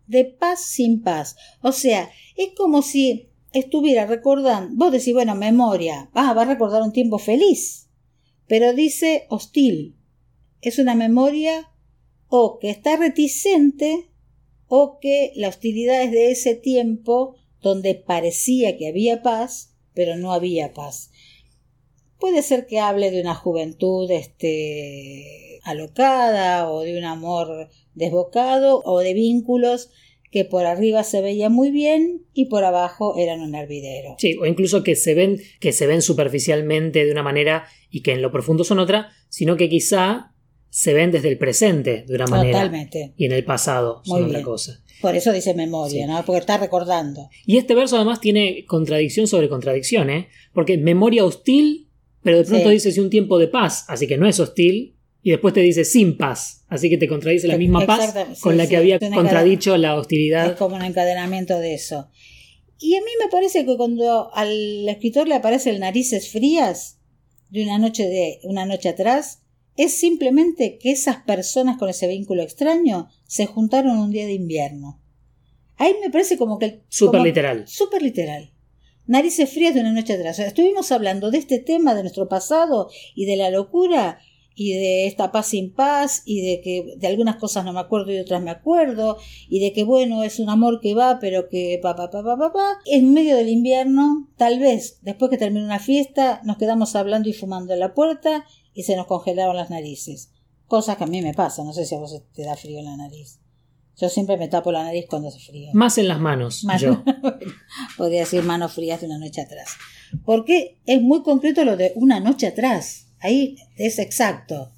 de 0.06 0.24
paz 0.24 0.64
sin 0.64 1.02
paz. 1.02 1.36
O 1.62 1.72
sea, 1.72 2.10
es 2.36 2.50
como 2.56 2.82
si 2.82 3.30
estuviera 3.52 4.06
recordando, 4.06 4.74
vos 4.76 4.92
decís, 4.92 5.12
bueno, 5.12 5.34
memoria, 5.34 6.10
ah, 6.14 6.32
va 6.34 6.42
a 6.42 6.46
recordar 6.46 6.82
un 6.82 6.92
tiempo 6.92 7.18
feliz, 7.18 7.88
pero 8.46 8.72
dice 8.72 9.26
hostil. 9.28 9.96
Es 10.60 10.78
una 10.78 10.94
memoria 10.94 11.70
o 12.28 12.58
que 12.58 12.70
está 12.70 12.96
reticente 12.96 14.10
o 14.66 14.98
que 15.00 15.32
la 15.34 15.48
hostilidad 15.48 16.02
es 16.02 16.12
de 16.12 16.30
ese 16.30 16.54
tiempo 16.54 17.36
donde 17.60 17.94
parecía 17.94 18.76
que 18.76 18.88
había 18.88 19.22
paz, 19.22 19.74
pero 19.94 20.16
no 20.16 20.32
había 20.32 20.72
paz. 20.72 21.10
Puede 22.18 22.42
ser 22.42 22.66
que 22.66 22.78
hable 22.78 23.10
de 23.10 23.20
una 23.20 23.34
juventud 23.34 24.10
este, 24.10 25.49
alocada 25.64 26.68
o 26.70 26.82
de 26.82 26.96
un 26.98 27.04
amor 27.04 27.68
desbocado 27.94 28.80
o 28.84 29.00
de 29.00 29.14
vínculos 29.14 29.90
que 30.30 30.44
por 30.44 30.64
arriba 30.64 31.02
se 31.02 31.20
veía 31.22 31.48
muy 31.50 31.70
bien 31.72 32.22
y 32.32 32.44
por 32.46 32.62
abajo 32.64 33.16
eran 33.18 33.40
un 33.40 33.54
hervidero. 33.56 34.14
Sí, 34.18 34.36
o 34.40 34.46
incluso 34.46 34.84
que 34.84 34.94
se 34.94 35.14
ven, 35.14 35.40
que 35.58 35.72
se 35.72 35.88
ven 35.88 36.02
superficialmente 36.02 37.04
de 37.04 37.10
una 37.10 37.24
manera 37.24 37.64
y 37.90 38.02
que 38.02 38.12
en 38.12 38.22
lo 38.22 38.30
profundo 38.30 38.62
son 38.62 38.78
otra, 38.78 39.10
sino 39.28 39.56
que 39.56 39.68
quizá 39.68 40.32
se 40.68 40.94
ven 40.94 41.10
desde 41.10 41.28
el 41.28 41.36
presente 41.38 42.04
de 42.06 42.14
una 42.14 42.26
manera 42.26 42.58
Totalmente. 42.60 43.12
y 43.16 43.24
en 43.24 43.32
el 43.32 43.44
pasado 43.44 44.02
son 44.04 44.20
Muy 44.20 44.28
otra 44.28 44.38
bien. 44.38 44.44
cosa. 44.44 44.84
Por 45.00 45.16
eso 45.16 45.32
dice 45.32 45.52
memoria, 45.54 46.04
Sí. 46.06 46.12
¿no? 46.12 46.24
Porque 46.24 46.38
está 46.40 46.58
recordando. 46.58 47.28
Y 47.44 47.56
este 47.56 47.74
verso 47.74 47.96
además 47.96 48.20
tiene 48.20 48.64
contradicción 48.66 49.26
sobre 49.26 49.48
contradicción, 49.48 50.10
¿eh? 50.10 50.28
Porque 50.54 50.78
memoria 50.78 51.24
hostil, 51.24 51.88
pero 52.22 52.36
de 52.38 52.44
pronto 52.44 52.68
Sí. 52.68 52.74
dice 52.74 52.92
si 52.92 53.00
un 53.00 53.10
tiempo 53.10 53.38
de 53.38 53.48
paz, 53.48 53.84
así 53.88 54.06
que 54.06 54.16
no 54.16 54.28
es 54.28 54.38
hostil, 54.38 54.94
y 55.22 55.30
después 55.30 55.52
te 55.54 55.60
dice 55.60 55.84
sin 55.84 56.16
paz, 56.16 56.64
así 56.68 56.88
que 56.88 56.96
te 56.98 57.08
contradice 57.08 57.46
la 57.48 57.58
misma 57.58 57.84
paz 57.86 58.14
sí, 58.34 58.40
con 58.40 58.56
la 58.56 58.64
sí, 58.64 58.70
que 58.70 58.76
había 58.76 58.96
es 58.96 59.10
contradicho 59.10 59.76
la 59.76 59.92
Es 59.94 60.00
hostilidad. 60.00 60.56
como 60.56 60.76
un 60.76 60.82
encadenamiento 60.82 61.58
de 61.58 61.74
eso. 61.74 62.08
Y 62.78 62.94
a 62.96 63.00
mí 63.00 63.10
me 63.22 63.28
parece 63.28 63.66
que 63.66 63.76
cuando 63.76 64.34
al 64.34 64.88
escritor 64.88 65.28
le 65.28 65.34
aparece 65.34 65.68
el 65.70 65.80
narices 65.80 66.30
frías 66.32 66.98
de 67.50 67.62
una 67.64 67.78
noche 67.78 68.08
de 68.08 68.38
una 68.44 68.64
noche 68.64 68.88
atrás, 68.88 69.42
es 69.76 69.92
simplemente 69.98 70.78
que 70.78 70.90
esas 70.92 71.16
personas 71.24 71.76
con 71.78 71.88
ese 71.90 72.06
vínculo 72.08 72.42
extraño 72.42 73.08
se 73.26 73.46
juntaron 73.46 73.98
un 73.98 74.10
día 74.10 74.24
de 74.26 74.32
invierno. 74.32 75.02
Ahí 75.76 75.94
me 76.02 76.10
parece 76.10 76.36
como 76.38 76.58
que 76.58 76.82
como- 76.98 77.24
literal. 77.24 77.64
Súper 77.66 78.02
literal. 78.02 78.52
Narices 79.06 79.50
frías 79.50 79.74
de 79.74 79.80
una 79.80 79.92
noche 79.92 80.12
atrás. 80.14 80.36
O 80.36 80.38
sea, 80.38 80.46
estuvimos 80.46 80.92
hablando 80.92 81.30
de 81.30 81.38
este 81.38 81.58
tema, 81.58 81.94
de 81.94 82.02
nuestro 82.02 82.28
pasado 82.28 82.88
y 83.14 83.24
de 83.26 83.36
la 83.36 83.50
locura 83.50 84.20
y 84.54 84.72
de 84.74 85.06
esta 85.06 85.32
paz 85.32 85.48
sin 85.48 85.72
paz 85.72 86.22
y 86.24 86.42
de 86.42 86.60
que 86.60 86.94
de 86.96 87.06
algunas 87.06 87.36
cosas 87.36 87.64
no 87.64 87.72
me 87.72 87.80
acuerdo 87.80 88.10
y 88.10 88.14
de 88.14 88.22
otras 88.22 88.42
me 88.42 88.50
acuerdo 88.50 89.16
y 89.48 89.60
de 89.60 89.72
que 89.72 89.84
bueno 89.84 90.22
es 90.22 90.38
un 90.38 90.50
amor 90.50 90.80
que 90.80 90.94
va 90.94 91.18
pero 91.20 91.48
que 91.48 91.78
pa 91.82 91.96
pa 91.96 92.10
pa 92.10 92.22
pa 92.22 92.36
pa 92.36 92.52
pa 92.52 92.78
en 92.86 93.12
medio 93.12 93.36
del 93.36 93.48
invierno 93.48 94.28
tal 94.36 94.58
vez 94.58 94.98
después 95.02 95.30
que 95.30 95.38
termine 95.38 95.64
una 95.64 95.78
fiesta 95.78 96.40
nos 96.44 96.56
quedamos 96.58 96.96
hablando 96.96 97.28
y 97.28 97.32
fumando 97.32 97.72
en 97.72 97.80
la 97.80 97.94
puerta 97.94 98.44
y 98.74 98.82
se 98.82 98.96
nos 98.96 99.06
congelaron 99.06 99.56
las 99.56 99.70
narices 99.70 100.32
cosas 100.66 100.96
que 100.96 101.04
a 101.04 101.08
mí 101.08 101.22
me 101.22 101.34
pasa 101.34 101.64
no 101.64 101.72
sé 101.72 101.86
si 101.86 101.94
a 101.94 101.98
vos 101.98 102.22
te 102.32 102.44
da 102.44 102.56
frío 102.56 102.80
en 102.80 102.86
la 102.86 102.96
nariz 102.96 103.40
yo 104.00 104.08
siempre 104.08 104.38
me 104.38 104.48
tapo 104.48 104.72
la 104.72 104.82
nariz 104.82 105.06
cuando 105.08 105.28
hace 105.28 105.38
frío 105.38 105.68
Más 105.74 105.98
en 105.98 106.08
las 106.08 106.20
manos, 106.20 106.66
yo. 106.78 107.02
podría 107.98 108.20
decir 108.20 108.42
manos 108.42 108.72
frías 108.72 109.00
de 109.00 109.06
una 109.06 109.18
noche 109.18 109.42
atrás. 109.42 109.76
Porque 110.24 110.80
es 110.86 111.02
muy 111.02 111.22
concreto 111.22 111.64
lo 111.64 111.76
de 111.76 111.92
una 111.96 112.18
noche 112.18 112.46
atrás. 112.46 113.09
Ahí 113.20 113.56
es 113.76 113.98
exacto. 113.98 114.72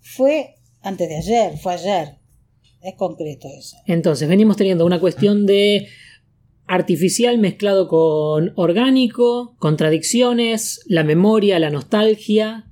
Fue 0.00 0.54
antes 0.82 1.08
de 1.08 1.16
ayer, 1.16 1.58
fue 1.58 1.74
ayer. 1.74 2.16
Es 2.82 2.94
concreto 2.94 3.48
eso. 3.58 3.76
Entonces, 3.86 4.28
venimos 4.28 4.56
teniendo 4.56 4.86
una 4.86 5.00
cuestión 5.00 5.46
de 5.46 5.88
artificial 6.66 7.38
mezclado 7.38 7.88
con 7.88 8.52
orgánico, 8.56 9.56
contradicciones, 9.58 10.80
la 10.86 11.04
memoria, 11.04 11.58
la 11.58 11.70
nostalgia. 11.70 12.70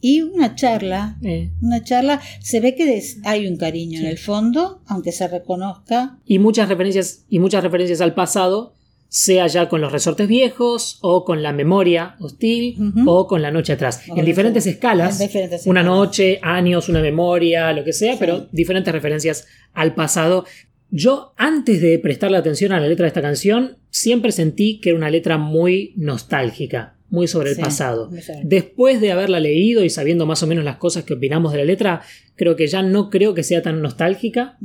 Y 0.00 0.22
una 0.22 0.54
charla. 0.54 1.18
Eh. 1.22 1.50
Una 1.62 1.82
charla, 1.82 2.20
se 2.40 2.60
ve 2.60 2.74
que 2.74 2.86
des- 2.86 3.18
hay 3.24 3.46
un 3.46 3.56
cariño 3.56 4.00
en 4.00 4.06
el 4.06 4.18
fondo, 4.18 4.82
aunque 4.86 5.10
se 5.12 5.26
reconozca. 5.26 6.18
Y 6.24 6.38
muchas 6.38 6.68
referencias, 6.68 7.24
y 7.28 7.38
muchas 7.38 7.62
referencias 7.64 8.00
al 8.00 8.14
pasado, 8.14 8.74
sea 9.08 9.46
ya 9.46 9.68
con 9.68 9.80
los 9.80 9.92
resortes 9.92 10.28
viejos, 10.28 10.98
o 11.00 11.24
con 11.24 11.42
la 11.42 11.52
memoria 11.52 12.16
hostil, 12.20 12.76
o 13.06 13.26
con 13.26 13.40
la 13.42 13.50
noche 13.50 13.72
atrás. 13.72 14.02
O 14.10 14.16
en 14.18 14.24
diferentes 14.24 14.66
la- 14.66 14.72
escalas. 14.72 15.20
en 15.20 15.26
diferentes 15.28 15.66
una 15.66 15.80
escalas. 15.80 15.98
noche, 15.98 16.38
años, 16.42 16.88
una 16.88 17.00
memoria, 17.00 17.72
lo 17.72 17.84
que 17.84 17.92
sea, 17.92 18.16
pero 18.18 18.48
diferentes 18.52 18.92
referencias 18.92 19.46
al 19.72 19.94
pasado. 19.94 20.44
Yo, 20.90 21.32
antes 21.36 21.80
de 21.80 21.98
prestarle 21.98 22.36
atención 22.36 22.72
a 22.72 22.80
la 22.80 22.86
letra 22.88 23.04
de 23.04 23.08
esta 23.08 23.22
canción, 23.22 23.76
siempre 23.90 24.30
sentí 24.32 24.80
que 24.80 24.90
era 24.90 24.98
una 24.98 25.10
letra 25.10 25.36
muy 25.38 25.92
nostálgica, 25.96 26.96
muy 27.08 27.26
sobre 27.28 27.50
el 27.50 27.56
Sí, 27.56 27.62
pasado. 27.62 28.10
Después 28.44 29.00
de 29.00 29.12
haberla 29.12 29.40
leído 29.40 29.84
y 29.84 29.90
sabiendo 29.90 30.26
más 30.26 30.42
o 30.42 30.46
menos 30.46 30.64
las 30.64 30.76
cosas 30.76 31.04
que 31.04 31.14
opinamos 31.14 31.52
de 31.52 31.58
la 31.58 31.64
letra, 31.64 32.02
creo 32.36 32.56
que 32.56 32.66
ya 32.66 32.82
no 32.82 33.10
creo 33.10 33.34
que 33.34 33.42
sea 33.42 33.62
tan 33.62 33.80
nostálgica, 33.82 34.58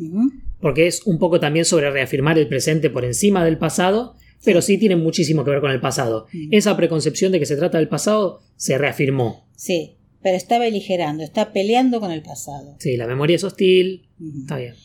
porque 0.60 0.88
es 0.88 1.05
un 1.05 1.17
poco 1.19 1.39
también 1.39 1.65
sobre 1.65 1.89
reafirmar 1.91 2.38
el 2.38 2.48
presente 2.48 2.89
por 2.89 3.03
encima 3.05 3.43
del 3.45 3.57
pasado, 3.57 4.15
pero 4.43 4.62
sí 4.62 4.77
tiene 4.77 4.95
muchísimo 4.95 5.43
que 5.43 5.51
ver 5.51 5.62
con 5.62 5.71
el 5.71 5.79
pasado. 5.81 6.27
Mm. 6.33 6.53
Esa 6.53 6.75
preconcepción 6.77 7.31
de 7.31 7.39
que 7.39 7.45
se 7.45 7.55
trata 7.57 7.77
del 7.77 7.88
pasado 7.88 8.41
se 8.55 8.77
reafirmó. 8.77 9.45
Sí, 9.55 9.95
pero 10.21 10.38
está 10.38 10.60
beligerando, 10.60 11.24
está 11.24 11.51
peleando 11.53 12.00
con 12.00 12.12
el 12.12 12.21
pasado. 12.21 12.75
Sí, 12.79 12.98
la 12.98 13.07
memoria 13.07 13.36
es 13.36 13.43
hostil, 13.43 14.07
está 14.41 14.57
bien. 14.57 14.75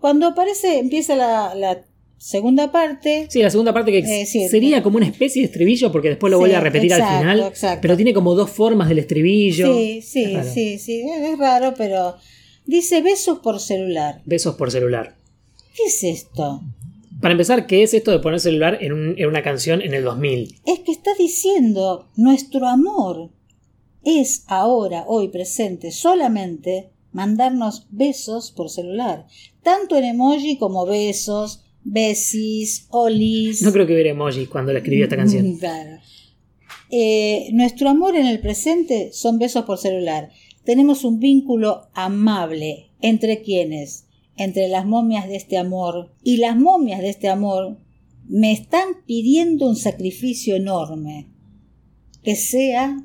Cuando 0.00 0.26
aparece, 0.28 0.78
empieza 0.78 1.16
la, 1.16 1.54
la 1.54 1.84
segunda 2.18 2.70
parte. 2.72 3.26
Sí, 3.30 3.42
la 3.42 3.50
segunda 3.50 3.72
parte 3.74 3.92
que 3.92 3.98
Eh, 3.98 4.26
sí. 4.26 4.48
sería 4.48 4.82
como 4.82 4.96
una 4.98 5.06
especie 5.06 5.42
de 5.42 5.46
estribillo, 5.46 5.90
porque 5.92 6.08
después 6.10 6.30
lo 6.30 6.36
Sí, 6.36 6.40
vuelve 6.40 6.56
a 6.56 6.60
repetir 6.60 6.92
exacto, 6.92 7.12
al 7.14 7.18
final, 7.20 7.40
exacto. 7.48 7.78
pero 7.82 7.96
tiene 7.96 8.12
como 8.14 8.34
dos 8.34 8.50
formas 8.50 8.88
del 8.88 8.98
estribillo. 9.00 9.72
Sí, 9.74 10.00
sí, 10.02 10.34
Es 10.34 10.52
sí, 10.54 10.78
sí, 10.78 11.02
es 11.02 11.38
raro, 11.38 11.74
pero 11.76 12.16
dice 12.64 13.02
besos 13.02 13.38
por 13.40 13.60
celular. 13.60 14.20
Besos 14.24 14.54
por 14.56 14.70
celular. 14.70 15.16
¿Qué 15.74 15.84
es 15.88 16.04
esto? 16.04 16.62
Para 17.20 17.32
empezar, 17.32 17.66
¿qué 17.66 17.82
es 17.82 17.94
esto 17.94 18.10
de 18.10 18.18
poner 18.18 18.40
celular 18.40 18.78
en, 18.80 18.92
un- 18.92 19.14
en 19.18 19.26
una 19.26 19.42
canción 19.42 19.80
en 19.82 19.94
el 19.94 20.04
2000? 20.04 20.56
Es 20.66 20.80
que 20.80 20.92
está 20.92 21.10
diciendo 21.18 22.08
nuestro 22.16 22.66
amor 22.66 23.30
es 24.04 24.44
ahora, 24.46 25.04
hoy 25.08 25.28
presente, 25.28 25.90
solamente 25.90 26.90
mandarnos 27.12 27.86
besos 27.90 28.52
por 28.52 28.70
celular. 28.70 29.26
Tanto 29.62 29.96
en 29.96 30.04
emoji 30.04 30.58
como 30.58 30.86
besos, 30.86 31.64
besis, 31.82 32.86
olis. 32.90 33.62
No 33.62 33.72
creo 33.72 33.86
que 33.86 33.94
hubiera 33.94 34.10
emoji 34.10 34.46
cuando 34.46 34.72
le 34.72 34.78
escribió 34.80 35.04
esta 35.04 35.16
canción. 35.16 35.56
Claro. 35.58 35.98
Eh, 36.90 37.48
nuestro 37.52 37.88
amor 37.88 38.14
en 38.14 38.26
el 38.26 38.38
presente 38.40 39.10
son 39.12 39.38
besos 39.40 39.64
por 39.64 39.78
celular. 39.78 40.30
Tenemos 40.64 41.02
un 41.04 41.18
vínculo 41.18 41.88
amable 41.94 42.90
entre 43.00 43.42
quienes, 43.42 44.05
entre 44.36 44.68
las 44.68 44.86
momias 44.86 45.28
de 45.28 45.36
este 45.36 45.58
amor 45.58 46.12
y 46.22 46.38
las 46.38 46.56
momias 46.56 47.00
de 47.00 47.08
este 47.08 47.28
amor, 47.28 47.78
me 48.28 48.52
están 48.52 48.88
pidiendo 49.06 49.68
un 49.68 49.76
sacrificio 49.76 50.56
enorme, 50.56 51.28
que 52.22 52.34
sea 52.34 52.96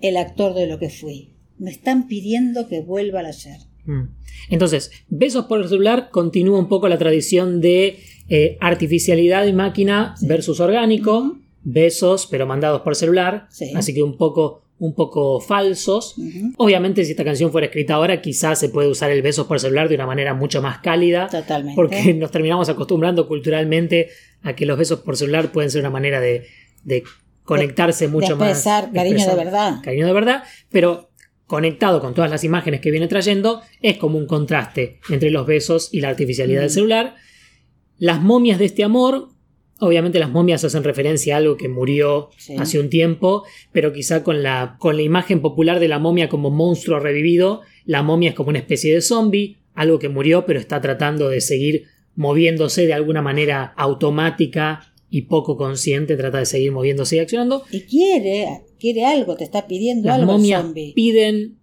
el 0.00 0.16
actor 0.16 0.54
de 0.54 0.66
lo 0.66 0.78
que 0.78 0.90
fui. 0.90 1.34
Me 1.58 1.70
están 1.70 2.08
pidiendo 2.08 2.68
que 2.68 2.80
vuelva 2.80 3.20
al 3.20 3.26
ayer. 3.26 3.58
Mm. 3.84 4.08
Entonces, 4.50 4.90
Besos 5.08 5.46
por 5.46 5.60
el 5.60 5.68
celular 5.68 6.10
continúa 6.10 6.58
un 6.58 6.68
poco 6.68 6.88
la 6.88 6.98
tradición 6.98 7.60
de 7.60 7.98
eh, 8.28 8.58
artificialidad 8.60 9.46
y 9.46 9.52
máquina 9.52 10.14
versus 10.22 10.60
orgánico. 10.60 11.38
Besos, 11.62 12.26
pero 12.30 12.46
mandados 12.46 12.82
por 12.82 12.96
celular. 12.96 13.46
Sí. 13.50 13.72
Así 13.74 13.94
que 13.94 14.02
un 14.02 14.18
poco, 14.18 14.63
un 14.78 14.94
poco 14.94 15.40
falsos. 15.40 16.16
Obviamente, 16.56 17.04
si 17.04 17.12
esta 17.12 17.24
canción 17.24 17.52
fuera 17.52 17.66
escrita 17.66 17.94
ahora, 17.94 18.20
quizás 18.20 18.58
se 18.58 18.68
puede 18.68 18.88
usar 18.88 19.10
el 19.10 19.22
besos 19.22 19.46
por 19.46 19.60
celular 19.60 19.88
de 19.88 19.94
una 19.94 20.06
manera 20.06 20.34
mucho 20.34 20.60
más 20.60 20.78
cálida. 20.78 21.28
Totalmente. 21.28 21.76
Porque 21.76 22.14
nos 22.18 22.30
terminamos 22.30 22.68
acostumbrando 22.68 23.28
culturalmente 23.28 24.08
a 24.42 24.54
que 24.54 24.66
los 24.66 24.76
besos 24.76 25.00
por 25.00 25.16
celular 25.16 25.52
pueden 25.52 25.70
ser 25.70 25.80
una 25.80 25.90
manera 25.90 26.20
de, 26.20 26.46
de 26.82 27.04
conectarse 27.44 28.08
mucho 28.08 28.30
de 28.30 28.34
más. 28.36 28.50
expresar 28.50 28.92
cariño 28.92 29.26
de 29.26 29.34
verdad. 29.36 29.76
Cariño 29.82 30.06
de 30.06 30.12
verdad, 30.12 30.42
pero 30.70 31.10
conectado 31.46 32.00
con 32.00 32.14
todas 32.14 32.30
las 32.30 32.42
imágenes 32.42 32.80
que 32.80 32.90
viene 32.90 33.06
trayendo, 33.06 33.62
es 33.80 33.98
como 33.98 34.18
un 34.18 34.26
contraste 34.26 35.00
entre 35.10 35.30
los 35.30 35.46
besos 35.46 35.90
y 35.92 36.00
la 36.00 36.08
artificialidad 36.08 36.62
del 36.62 36.70
celular. 36.70 37.14
Las 37.98 38.20
momias 38.20 38.58
de 38.58 38.64
este 38.64 38.82
amor, 38.82 39.28
obviamente 39.86 40.18
las 40.18 40.30
momias 40.30 40.64
hacen 40.64 40.84
referencia 40.84 41.34
a 41.34 41.38
algo 41.38 41.56
que 41.56 41.68
murió 41.68 42.30
Sí. 42.36 42.54
hace 42.58 42.78
un 42.78 42.90
tiempo, 42.90 43.44
pero 43.72 43.92
quizá 43.92 44.22
con 44.22 44.42
la, 44.42 44.76
con 44.78 44.96
la 44.96 45.02
imagen 45.02 45.40
popular 45.40 45.80
de 45.80 45.88
la 45.88 45.98
momia 45.98 46.28
como 46.28 46.50
monstruo 46.50 46.98
revivido, 47.00 47.60
la 47.84 48.02
momia 48.02 48.30
es 48.30 48.34
como 48.34 48.50
una 48.50 48.58
especie 48.58 48.94
de 48.94 49.00
zombie, 49.00 49.56
algo 49.74 49.98
que 49.98 50.08
murió 50.08 50.44
pero 50.46 50.58
está 50.60 50.80
tratando 50.80 51.28
de 51.28 51.40
seguir 51.40 51.84
moviéndose 52.16 52.86
de 52.86 52.92
alguna 52.94 53.22
manera 53.22 53.74
automática 53.76 54.92
y 55.10 55.22
poco 55.22 55.56
consciente, 55.56 56.16
trata 56.16 56.38
de 56.38 56.46
seguir 56.46 56.72
moviéndose 56.72 57.16
y 57.16 57.18
accionando. 57.20 57.62
Y 57.70 57.82
quiere, 57.82 58.62
quiere 58.80 59.04
algo, 59.04 59.36
te 59.36 59.44
está 59.44 59.66
pidiendo 59.66 60.08
Las 60.08 60.18
algo 60.20 60.32
el 60.32 60.38
momias 60.38 60.62
zombie. 60.62 60.92
piden, 60.94 61.58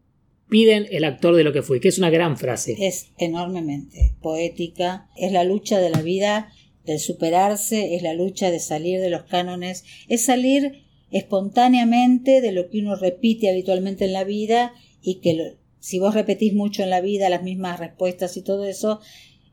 piden 0.49 0.87
el 0.91 1.03
actor 1.05 1.35
de 1.35 1.43
lo 1.43 1.51
que 1.53 1.61
fui, 1.61 1.79
que 1.79 1.87
es 1.89 1.97
una 1.97 2.09
gran 2.09 2.37
frase. 2.37 2.75
es 2.79 3.11
enormemente 3.17 4.15
poética, 4.21 5.07
es 5.17 5.31
la 5.31 5.43
lucha 5.43 5.79
de 5.79 5.89
la 5.89 6.01
vida, 6.01 6.49
del 6.85 6.99
superarse, 6.99 7.95
es 7.95 8.01
la 8.01 8.13
lucha 8.13 8.51
de 8.51 8.59
salir 8.59 8.99
de 8.99 9.09
los 9.09 9.23
cánones, 9.23 9.83
es 10.07 10.25
salir 10.25 10.83
espontáneamente 11.11 12.41
de 12.41 12.51
lo 12.51 12.69
que 12.69 12.79
uno 12.79 12.95
repite 12.95 13.49
habitualmente 13.49 14.05
en 14.05 14.13
la 14.13 14.23
vida 14.23 14.73
y 15.01 15.15
que 15.15 15.57
si 15.79 15.99
vos 15.99 16.13
repetís 16.13 16.53
mucho 16.53 16.83
en 16.83 16.89
la 16.89 17.01
vida 17.01 17.29
las 17.29 17.43
mismas 17.43 17.79
respuestas 17.79 18.37
y 18.37 18.43
todo 18.43 18.65
eso, 18.65 18.99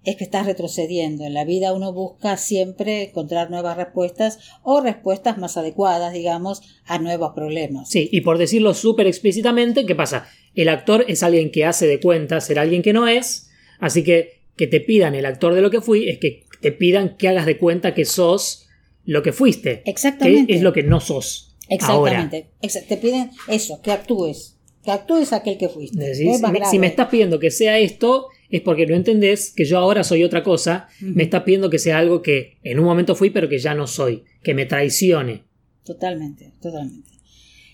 es 0.04 0.16
que 0.16 0.24
estás 0.24 0.46
retrocediendo. 0.46 1.24
En 1.24 1.34
la 1.34 1.44
vida 1.44 1.74
uno 1.74 1.92
busca 1.92 2.36
siempre 2.36 3.04
encontrar 3.04 3.50
nuevas 3.50 3.76
respuestas 3.76 4.38
o 4.62 4.80
respuestas 4.80 5.38
más 5.38 5.56
adecuadas, 5.56 6.12
digamos, 6.12 6.62
a 6.84 6.98
nuevos 6.98 7.32
problemas. 7.34 7.90
Sí, 7.90 8.08
y 8.12 8.20
por 8.20 8.38
decirlo 8.38 8.74
súper 8.74 9.06
explícitamente, 9.06 9.84
¿qué 9.84 9.94
pasa? 9.94 10.28
El 10.54 10.68
actor 10.68 11.04
es 11.08 11.22
alguien 11.22 11.50
que 11.50 11.64
hace 11.64 11.86
de 11.86 12.00
cuenta 12.00 12.40
ser 12.40 12.58
alguien 12.58 12.82
que 12.82 12.92
no 12.92 13.08
es, 13.08 13.50
así 13.80 14.04
que 14.04 14.38
que 14.58 14.66
te 14.66 14.80
pidan 14.80 15.14
el 15.14 15.24
actor 15.24 15.54
de 15.54 15.62
lo 15.62 15.70
que 15.70 15.80
fui 15.80 16.08
es 16.08 16.18
que 16.18 16.47
te 16.60 16.72
pidan 16.72 17.16
que 17.16 17.28
hagas 17.28 17.46
de 17.46 17.58
cuenta 17.58 17.94
que 17.94 18.04
sos 18.04 18.66
lo 19.04 19.22
que 19.22 19.32
fuiste. 19.32 19.82
Exactamente. 19.86 20.46
Que 20.46 20.54
es 20.56 20.62
lo 20.62 20.72
que 20.72 20.82
no 20.82 21.00
sos. 21.00 21.56
Exactamente. 21.68 22.50
Exa- 22.62 22.86
te 22.86 22.96
piden 22.96 23.30
eso, 23.48 23.80
que 23.82 23.92
actúes. 23.92 24.56
Que 24.82 24.90
actúes 24.90 25.32
aquel 25.32 25.58
que 25.58 25.68
fuiste. 25.68 25.98
Decís, 25.98 26.40
me- 26.40 26.64
si 26.66 26.78
me 26.78 26.86
estás 26.86 27.08
pidiendo 27.08 27.38
que 27.38 27.50
sea 27.50 27.78
esto, 27.78 28.28
es 28.48 28.62
porque 28.62 28.86
no 28.86 28.94
entendés 28.94 29.52
que 29.54 29.64
yo 29.66 29.78
ahora 29.78 30.02
soy 30.04 30.24
otra 30.24 30.42
cosa. 30.42 30.88
Me 31.00 31.24
estás 31.24 31.42
pidiendo 31.42 31.68
que 31.68 31.78
sea 31.78 31.98
algo 31.98 32.22
que 32.22 32.58
en 32.62 32.78
un 32.78 32.86
momento 32.86 33.14
fui, 33.14 33.30
pero 33.30 33.48
que 33.48 33.58
ya 33.58 33.74
no 33.74 33.86
soy. 33.86 34.24
Que 34.42 34.54
me 34.54 34.64
traicione. 34.66 35.44
Totalmente, 35.84 36.52
totalmente. 36.60 37.10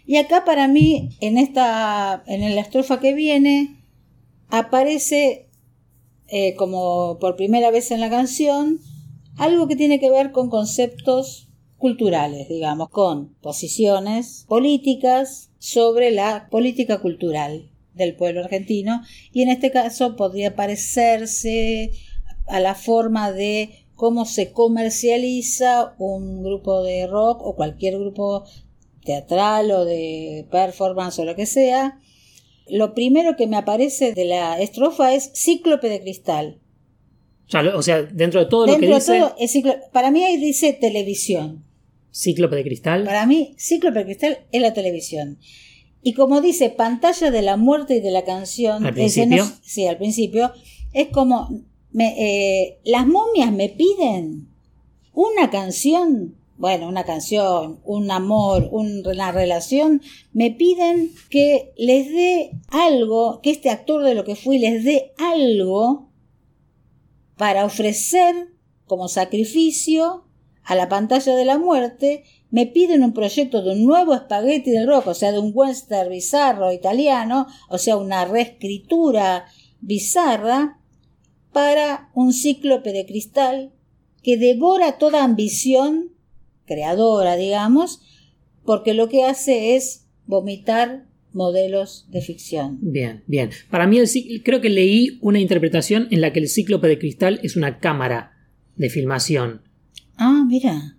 Y 0.07 0.17
acá 0.17 0.45
para 0.45 0.67
mí, 0.69 1.11
en 1.21 1.38
esta, 1.38 2.23
en 2.26 2.55
la 2.55 2.61
estrofa 2.61 3.00
que 3.00 3.14
viene, 3.14 3.76
aparece 4.50 5.47
eh, 6.28 6.54
como 6.54 7.19
por 7.19 7.37
primera 7.37 7.71
vez 7.71 7.90
en 7.90 8.00
la 8.00 8.11
canción 8.11 8.81
algo 9.37 9.69
que 9.69 9.76
tiene 9.76 9.99
que 10.00 10.11
ver 10.11 10.33
con 10.33 10.49
conceptos 10.49 11.49
culturales, 11.76 12.49
digamos, 12.49 12.88
con 12.88 13.35
posiciones 13.43 14.47
políticas 14.49 15.50
sobre 15.59 16.11
la 16.11 16.49
política 16.50 17.00
cultural 17.00 17.71
del 17.95 18.16
pueblo 18.16 18.40
argentino 18.40 19.02
y 19.33 19.43
en 19.43 19.50
este 19.50 19.71
caso 19.71 20.16
podría 20.16 20.57
parecerse 20.57 21.93
a 22.47 22.61
la 22.61 22.75
forma 22.75 23.33
de 23.33 23.85
cómo 23.95 24.25
se 24.25 24.52
comercializa 24.52 25.95
un 25.99 26.43
grupo 26.43 26.83
de 26.83 27.07
rock 27.07 27.40
o 27.43 27.54
cualquier 27.54 27.99
grupo 27.99 28.45
teatral 29.04 29.71
o 29.71 29.85
de 29.85 30.47
performance 30.50 31.19
o 31.19 31.25
lo 31.25 31.37
que 31.37 31.47
sea. 31.47 32.00
Lo 32.68 32.94
primero 32.94 33.37
que 33.37 33.47
me 33.47 33.56
aparece 33.56 34.12
de 34.14 34.25
la 34.25 34.59
estrofa 34.61 35.14
es 35.14 35.30
cíclope 35.35 35.88
de 35.88 36.00
cristal. 36.00 36.59
Ya 37.49 37.61
o 37.76 37.83
sea, 37.83 38.02
dentro 38.02 38.40
de 38.40 38.47
todo 38.47 38.64
Dentro 38.66 38.80
lo 38.80 38.80
que 38.80 38.87
de 38.88 38.94
dice, 38.94 39.18
todo, 39.21 39.35
es 39.38 39.54
ciclo- 39.54 39.78
para 39.92 40.11
mí 40.11 40.25
ahí 40.25 40.38
dice 40.38 40.73
televisión. 40.73 41.64
cíclope 42.12 42.56
de 42.56 42.62
cristal. 42.64 43.04
Para 43.04 43.26
mí, 43.26 43.54
cíclope 43.59 43.99
de 43.99 44.04
cristal 44.06 44.38
es 44.50 44.62
la 44.62 44.73
televisión. 44.73 45.38
Y 46.02 46.12
como 46.14 46.40
dice, 46.40 46.71
pantalla 46.71 47.30
de 47.30 47.42
la 47.42 47.56
muerte 47.56 47.97
y 47.97 48.00
de 48.00 48.11
la 48.11 48.25
canción. 48.25 48.85
Al 48.87 48.94
principio. 48.94 49.44
no- 49.44 49.52
sí, 49.62 49.87
al 49.87 49.99
principio. 49.99 50.52
Es 50.92 51.09
como. 51.09 51.49
me- 51.92 52.14
eh, 52.18 52.78
las 52.85 53.06
momias 53.06 53.52
me 53.52 53.68
piden 53.68 54.49
una 55.12 55.50
canción. 55.50 56.35
Bueno, 56.56 56.88
una 56.88 57.04
canción, 57.04 57.80
un 57.84 58.11
amor, 58.11 58.68
un- 58.70 59.02
una 59.06 59.32
relación. 59.32 60.00
Me 60.32 60.52
piden 60.52 61.11
que 61.28 61.73
les 61.76 62.08
dé 62.11 62.52
algo, 62.68 63.40
que 63.42 63.50
este 63.50 63.70
actor 63.70 64.04
de 64.04 64.14
lo 64.14 64.25
que 64.25 64.37
fui 64.37 64.58
les 64.58 64.84
dé 64.84 65.12
algo 65.18 66.11
para 67.37 67.64
ofrecer 67.64 68.34
como 68.87 69.08
sacrificio 69.08 70.25
a 70.62 70.76
la 70.76 70.88
pantalla 70.88 71.34
de 71.34 71.44
la 71.44 71.58
muerte, 71.58 72.23
me 72.50 72.66
piden 72.66 73.02
un 73.02 73.12
proyecto 73.12 73.61
de 73.62 73.73
un 73.73 73.84
nuevo 73.84 74.14
espagueti 74.14 74.70
del 74.70 74.87
rock, 74.87 75.08
o 75.08 75.14
sea, 75.14 75.32
de 75.32 75.40
un 75.40 75.50
western 75.52 76.08
bizarro 76.08 76.73
italiano, 76.73 77.46
o 77.68 77.78
sea, 77.78 77.96
una 77.96 78.25
reescritura 78.25 79.46
bizarra, 79.80 80.80
para 81.52 82.11
un 82.14 82.32
cíclope 82.32 82.92
de 82.92 83.06
cristal 83.06 83.73
que 84.23 84.37
devora 84.37 84.99
toda 84.99 85.23
ambición 85.23 86.13
creadora, 86.66 87.37
digamos, 87.37 88.00
porque 88.64 88.94
lo 88.94 89.09
que 89.09 89.25
hace 89.25 89.76
es 89.76 90.06
vomitar 90.26 91.06
modelos 91.33 92.06
de 92.11 92.23
ficción. 92.23 92.78
Bien, 92.80 93.25
bien. 93.26 93.50
Para 93.71 93.87
mí 93.87 93.99
el, 93.99 94.09
creo 94.42 94.61
que 94.61 94.71
leí 94.71 95.18
una 95.21 95.40
interpretación 95.40 96.09
en 96.11 96.21
la 96.21 96.33
que 96.33 96.40
el 96.40 96.49
cíclope 96.49 96.88
de 96.88 96.99
cristal 96.99 97.40
es 97.42 97.56
una 97.56 97.78
cámara 97.78 98.33
de 98.76 98.88
filmación. 98.88 99.62
Ah, 100.16 100.44
mira. 100.47 100.97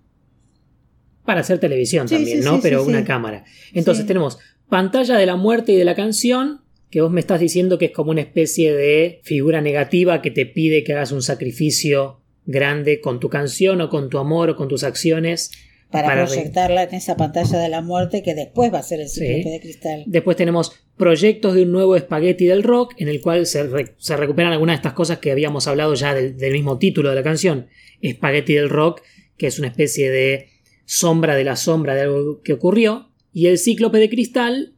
Para 1.23 1.39
hacer 1.39 1.59
televisión 1.59 2.07
también, 2.07 2.43
¿no? 2.43 2.59
Pero 2.61 2.83
una 2.83 3.03
cámara. 3.03 3.45
Entonces 3.73 4.05
tenemos 4.05 4.37
pantalla 4.69 5.17
de 5.17 5.25
la 5.25 5.35
muerte 5.35 5.71
y 5.71 5.75
de 5.75 5.85
la 5.85 5.95
canción, 5.95 6.61
que 6.91 7.01
vos 7.01 7.11
me 7.11 7.19
estás 7.19 7.39
diciendo 7.39 7.77
que 7.77 7.85
es 7.85 7.91
como 7.91 8.11
una 8.11 8.21
especie 8.21 8.73
de 8.73 9.21
figura 9.23 9.61
negativa 9.61 10.21
que 10.21 10.31
te 10.31 10.45
pide 10.45 10.83
que 10.83 10.93
hagas 10.93 11.11
un 11.11 11.23
sacrificio 11.23 12.21
grande 12.45 13.01
con 13.01 13.19
tu 13.19 13.29
canción 13.29 13.81
o 13.81 13.89
con 13.89 14.09
tu 14.09 14.17
amor 14.17 14.49
o 14.49 14.55
con 14.55 14.67
tus 14.67 14.83
acciones. 14.83 15.51
Para, 15.91 16.25
proyectarla 16.25 16.83
en 16.83 16.95
esa 16.95 17.15
pantalla 17.15 17.59
de 17.59 17.69
la 17.69 17.81
muerte 17.81 18.21
que 18.21 18.33
después 18.33 18.73
va 18.73 18.79
a 18.79 18.83
ser 18.83 18.99
el 18.99 19.07
cíclope 19.07 19.49
de 19.49 19.59
cristal. 19.61 20.03
Después 20.07 20.35
tenemos 20.35 20.73
proyectos 20.97 21.53
de 21.53 21.61
un 21.61 21.71
nuevo 21.71 21.95
espagueti 21.95 22.45
del 22.45 22.63
rock 22.63 22.95
en 22.97 23.07
el 23.07 23.21
cual 23.21 23.45
se, 23.45 23.63
recuperan 23.63 24.51
algunas 24.51 24.73
de 24.73 24.77
estas 24.77 24.93
cosas 24.93 25.19
que 25.19 25.31
habíamos 25.31 25.67
hablado 25.67 25.93
ya 25.93 26.13
del, 26.13 26.51
mismo 26.51 26.79
título 26.79 27.09
de 27.09 27.15
la 27.15 27.23
canción. 27.23 27.67
Espagueti 28.01 28.55
del 28.55 28.69
rock, 28.69 29.01
que 29.37 29.47
es 29.47 29.59
una 29.59 29.67
especie 29.67 30.09
de 30.09 30.49
sombra 30.85 31.35
de 31.35 31.43
la 31.43 31.55
sombra 31.55 31.95
de 31.95 32.01
algo 32.01 32.41
que 32.41 32.53
ocurrió. 32.53 33.11
Y 33.31 33.47
el 33.47 33.57
cíclope 33.57 33.99
de 33.99 34.09
cristal 34.09 34.73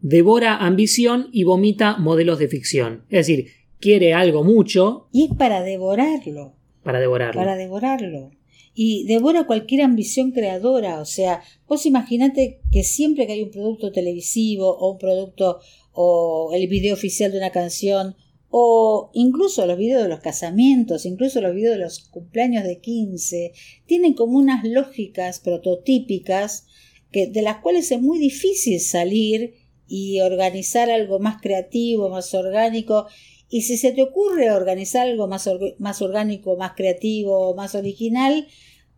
devora 0.00 0.56
ambición 0.56 1.28
y 1.32 1.44
vomita 1.44 1.96
modelos 1.98 2.38
de 2.38 2.48
ficción. 2.48 3.04
Es 3.08 3.26
decir, 3.26 3.48
quiere 3.78 4.14
algo 4.14 4.44
mucho. 4.44 5.08
Y 5.12 5.24
es 5.24 5.36
para 5.36 5.62
devorarlo. 5.62 6.59
Para 6.82 7.00
devorarlo. 7.00 7.40
Para 7.40 7.56
devorarlo. 7.56 8.30
Y 8.74 9.04
devora 9.06 9.46
cualquier 9.46 9.82
ambición 9.82 10.30
creadora. 10.32 11.00
O 11.00 11.04
sea, 11.04 11.42
vos 11.66 11.86
imaginate 11.86 12.60
que 12.70 12.84
siempre 12.84 13.26
que 13.26 13.34
hay 13.34 13.42
un 13.42 13.50
producto 13.50 13.92
televisivo 13.92 14.76
o 14.76 14.92
un 14.92 14.98
producto 14.98 15.60
o 15.92 16.52
el 16.54 16.68
video 16.68 16.94
oficial 16.94 17.32
de 17.32 17.38
una 17.38 17.50
canción 17.50 18.16
o 18.50 19.10
incluso 19.14 19.64
los 19.64 19.78
videos 19.78 20.02
de 20.02 20.08
los 20.08 20.20
casamientos, 20.20 21.06
incluso 21.06 21.40
los 21.40 21.54
videos 21.54 21.76
de 21.76 21.84
los 21.84 22.00
cumpleaños 22.00 22.64
de 22.64 22.80
15, 22.80 23.52
tienen 23.86 24.14
como 24.14 24.38
unas 24.38 24.64
lógicas 24.64 25.38
prototípicas 25.38 26.66
que, 27.12 27.28
de 27.28 27.42
las 27.42 27.58
cuales 27.58 27.90
es 27.92 28.00
muy 28.00 28.18
difícil 28.18 28.80
salir 28.80 29.54
y 29.86 30.20
organizar 30.20 30.90
algo 30.90 31.20
más 31.20 31.40
creativo, 31.40 32.08
más 32.08 32.34
orgánico 32.34 33.06
y 33.50 33.62
si 33.62 33.76
se 33.76 33.92
te 33.92 34.02
ocurre 34.02 34.52
organizar 34.52 35.08
algo 35.08 35.26
más, 35.26 35.50
más 35.78 36.00
orgánico, 36.00 36.56
más 36.56 36.72
creativo, 36.76 37.54
más 37.56 37.74
original, 37.74 38.46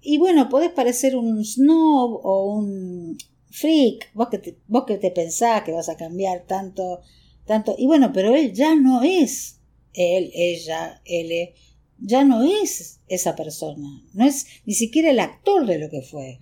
y 0.03 0.19
bueno, 0.19 0.51
podés 0.51 0.71
parecer 0.71 1.17
un 1.17 1.43
snob 1.43 2.21
o 2.23 2.55
un 2.55 3.17
freak, 3.51 4.13
vos 4.13 4.29
que 4.31 4.39
te, 4.39 4.59
vos 4.67 4.85
que 4.87 4.99
te 4.99 5.11
pensás 5.11 5.63
que 5.63 5.73
vas 5.73 5.89
a 5.89 5.97
cambiar 5.97 6.45
tanto, 6.47 7.01
tanto, 7.47 7.75
y 7.79 7.87
bueno, 7.87 8.13
pero 8.13 8.35
él 8.35 8.53
ya 8.53 8.75
no 8.75 9.03
es 9.03 9.61
él, 9.95 10.31
ella, 10.35 11.01
él, 11.07 11.51
ya 11.99 12.25
no 12.25 12.43
es 12.43 13.01
esa 13.09 13.35
persona, 13.35 14.05
no 14.13 14.27
es 14.27 14.47
ni 14.67 14.75
siquiera 14.75 15.11
el 15.11 15.21
actor 15.21 15.67
de 15.67 15.79
lo 15.79 15.89
que 15.89 16.03
fue. 16.03 16.39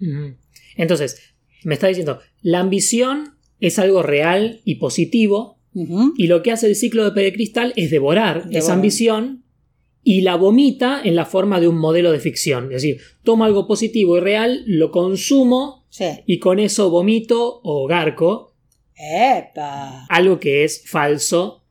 Entonces, 0.77 1.17
me 1.63 1.75
está 1.75 1.87
diciendo, 1.87 2.19
la 2.43 2.59
ambición 2.59 3.37
es 3.61 3.79
algo 3.79 4.03
real 4.03 4.63
y 4.65 4.77
positivo, 4.77 5.60
y 5.73 6.27
lo 6.27 6.43
que 6.43 6.53
hace 6.53 6.67
el 6.67 6.77
ciclo 6.77 7.05
de 7.05 7.13
P 7.13 7.33
Cristal 7.33 7.73
es 7.77 7.91
devorar 7.91 8.49
esa 8.51 8.73
ambición 8.73 9.45
y 10.03 10.23
la 10.23 10.37
vomita 10.37 11.01
en 11.05 11.15
la 11.15 11.27
forma 11.27 11.61
de 11.61 11.69
un 11.69 11.79
modelo 11.79 12.11
de 12.11 12.21
ficción. 12.21 12.65
Es 12.73 12.83
decir, 12.83 13.01
tomo 13.23 13.45
algo 13.45 13.67
positivo 13.67 14.17
y 14.17 14.21
real, 14.21 14.63
lo 14.67 14.91
consumo 14.91 15.87
y 16.27 16.39
con 16.39 16.59
eso 16.59 16.91
vomito 16.91 17.61
o 17.63 17.87
garco 17.87 18.51
algo 20.09 20.39
que 20.39 20.65
es 20.65 20.83
falso 20.89 21.65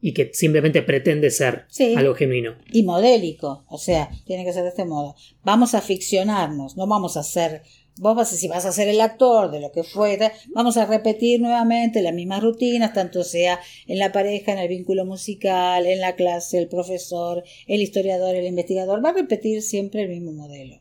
y 0.00 0.12
que 0.12 0.30
simplemente 0.32 0.82
pretende 0.82 1.30
ser 1.30 1.66
algo 1.96 2.14
genuino. 2.14 2.56
Y 2.72 2.82
modélico, 2.82 3.64
o 3.68 3.78
sea, 3.78 4.10
tiene 4.26 4.44
que 4.44 4.52
ser 4.52 4.62
de 4.62 4.70
este 4.70 4.84
modo. 4.84 5.16
Vamos 5.42 5.74
a 5.74 5.80
ficcionarnos, 5.80 6.76
no 6.76 6.86
vamos 6.86 7.16
a 7.16 7.22
ser 7.22 7.62
vos 7.98 8.16
vas, 8.16 8.30
si 8.30 8.48
vas 8.48 8.64
a 8.64 8.72
ser 8.72 8.88
el 8.88 9.00
actor 9.00 9.50
de 9.50 9.60
lo 9.60 9.72
que 9.72 9.84
fue, 9.84 10.18
vamos 10.54 10.76
a 10.76 10.86
repetir 10.86 11.40
nuevamente 11.40 12.02
las 12.02 12.14
mismas 12.14 12.42
rutinas, 12.42 12.92
tanto 12.92 13.24
sea 13.24 13.60
en 13.86 13.98
la 13.98 14.12
pareja, 14.12 14.52
en 14.52 14.58
el 14.58 14.68
vínculo 14.68 15.04
musical, 15.04 15.86
en 15.86 16.00
la 16.00 16.14
clase, 16.14 16.58
el 16.58 16.68
profesor, 16.68 17.44
el 17.66 17.82
historiador, 17.82 18.34
el 18.34 18.46
investigador, 18.46 19.04
va 19.04 19.10
a 19.10 19.14
repetir 19.14 19.62
siempre 19.62 20.02
el 20.02 20.08
mismo 20.08 20.32
modelo. 20.32 20.80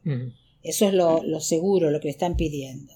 Eso 0.63 0.87
es 0.87 0.93
lo, 0.93 1.39
seguro, 1.39 1.91
lo 1.91 1.99
que 1.99 2.07
le 2.07 2.11
están 2.11 2.35
pidiendo. 2.35 2.93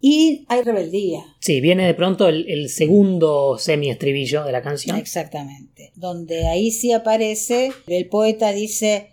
Y 0.00 0.44
hay 0.48 0.62
rebeldía. 0.62 1.24
Sí, 1.40 1.60
viene 1.60 1.86
de 1.86 1.94
pronto 1.94 2.28
el, 2.28 2.48
el 2.48 2.68
segundo 2.68 3.56
semi-estribillo 3.58 4.44
de 4.44 4.52
la 4.52 4.62
canción. 4.62 4.96
Exactamente. 4.96 5.92
Donde 5.96 6.46
ahí 6.46 6.70
sí 6.70 6.92
aparece, 6.92 7.72
el 7.86 8.06
poeta 8.08 8.52
dice, 8.52 9.08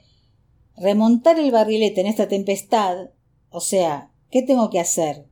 remontar 0.75 1.39
el 1.39 1.51
barrilete 1.51 2.01
en 2.01 2.07
esta 2.07 2.27
tempestad, 2.27 3.09
o 3.49 3.61
sea, 3.61 4.12
¿Qué 4.33 4.41
tengo 4.41 4.71
que 4.71 4.79
hacer? 4.79 5.27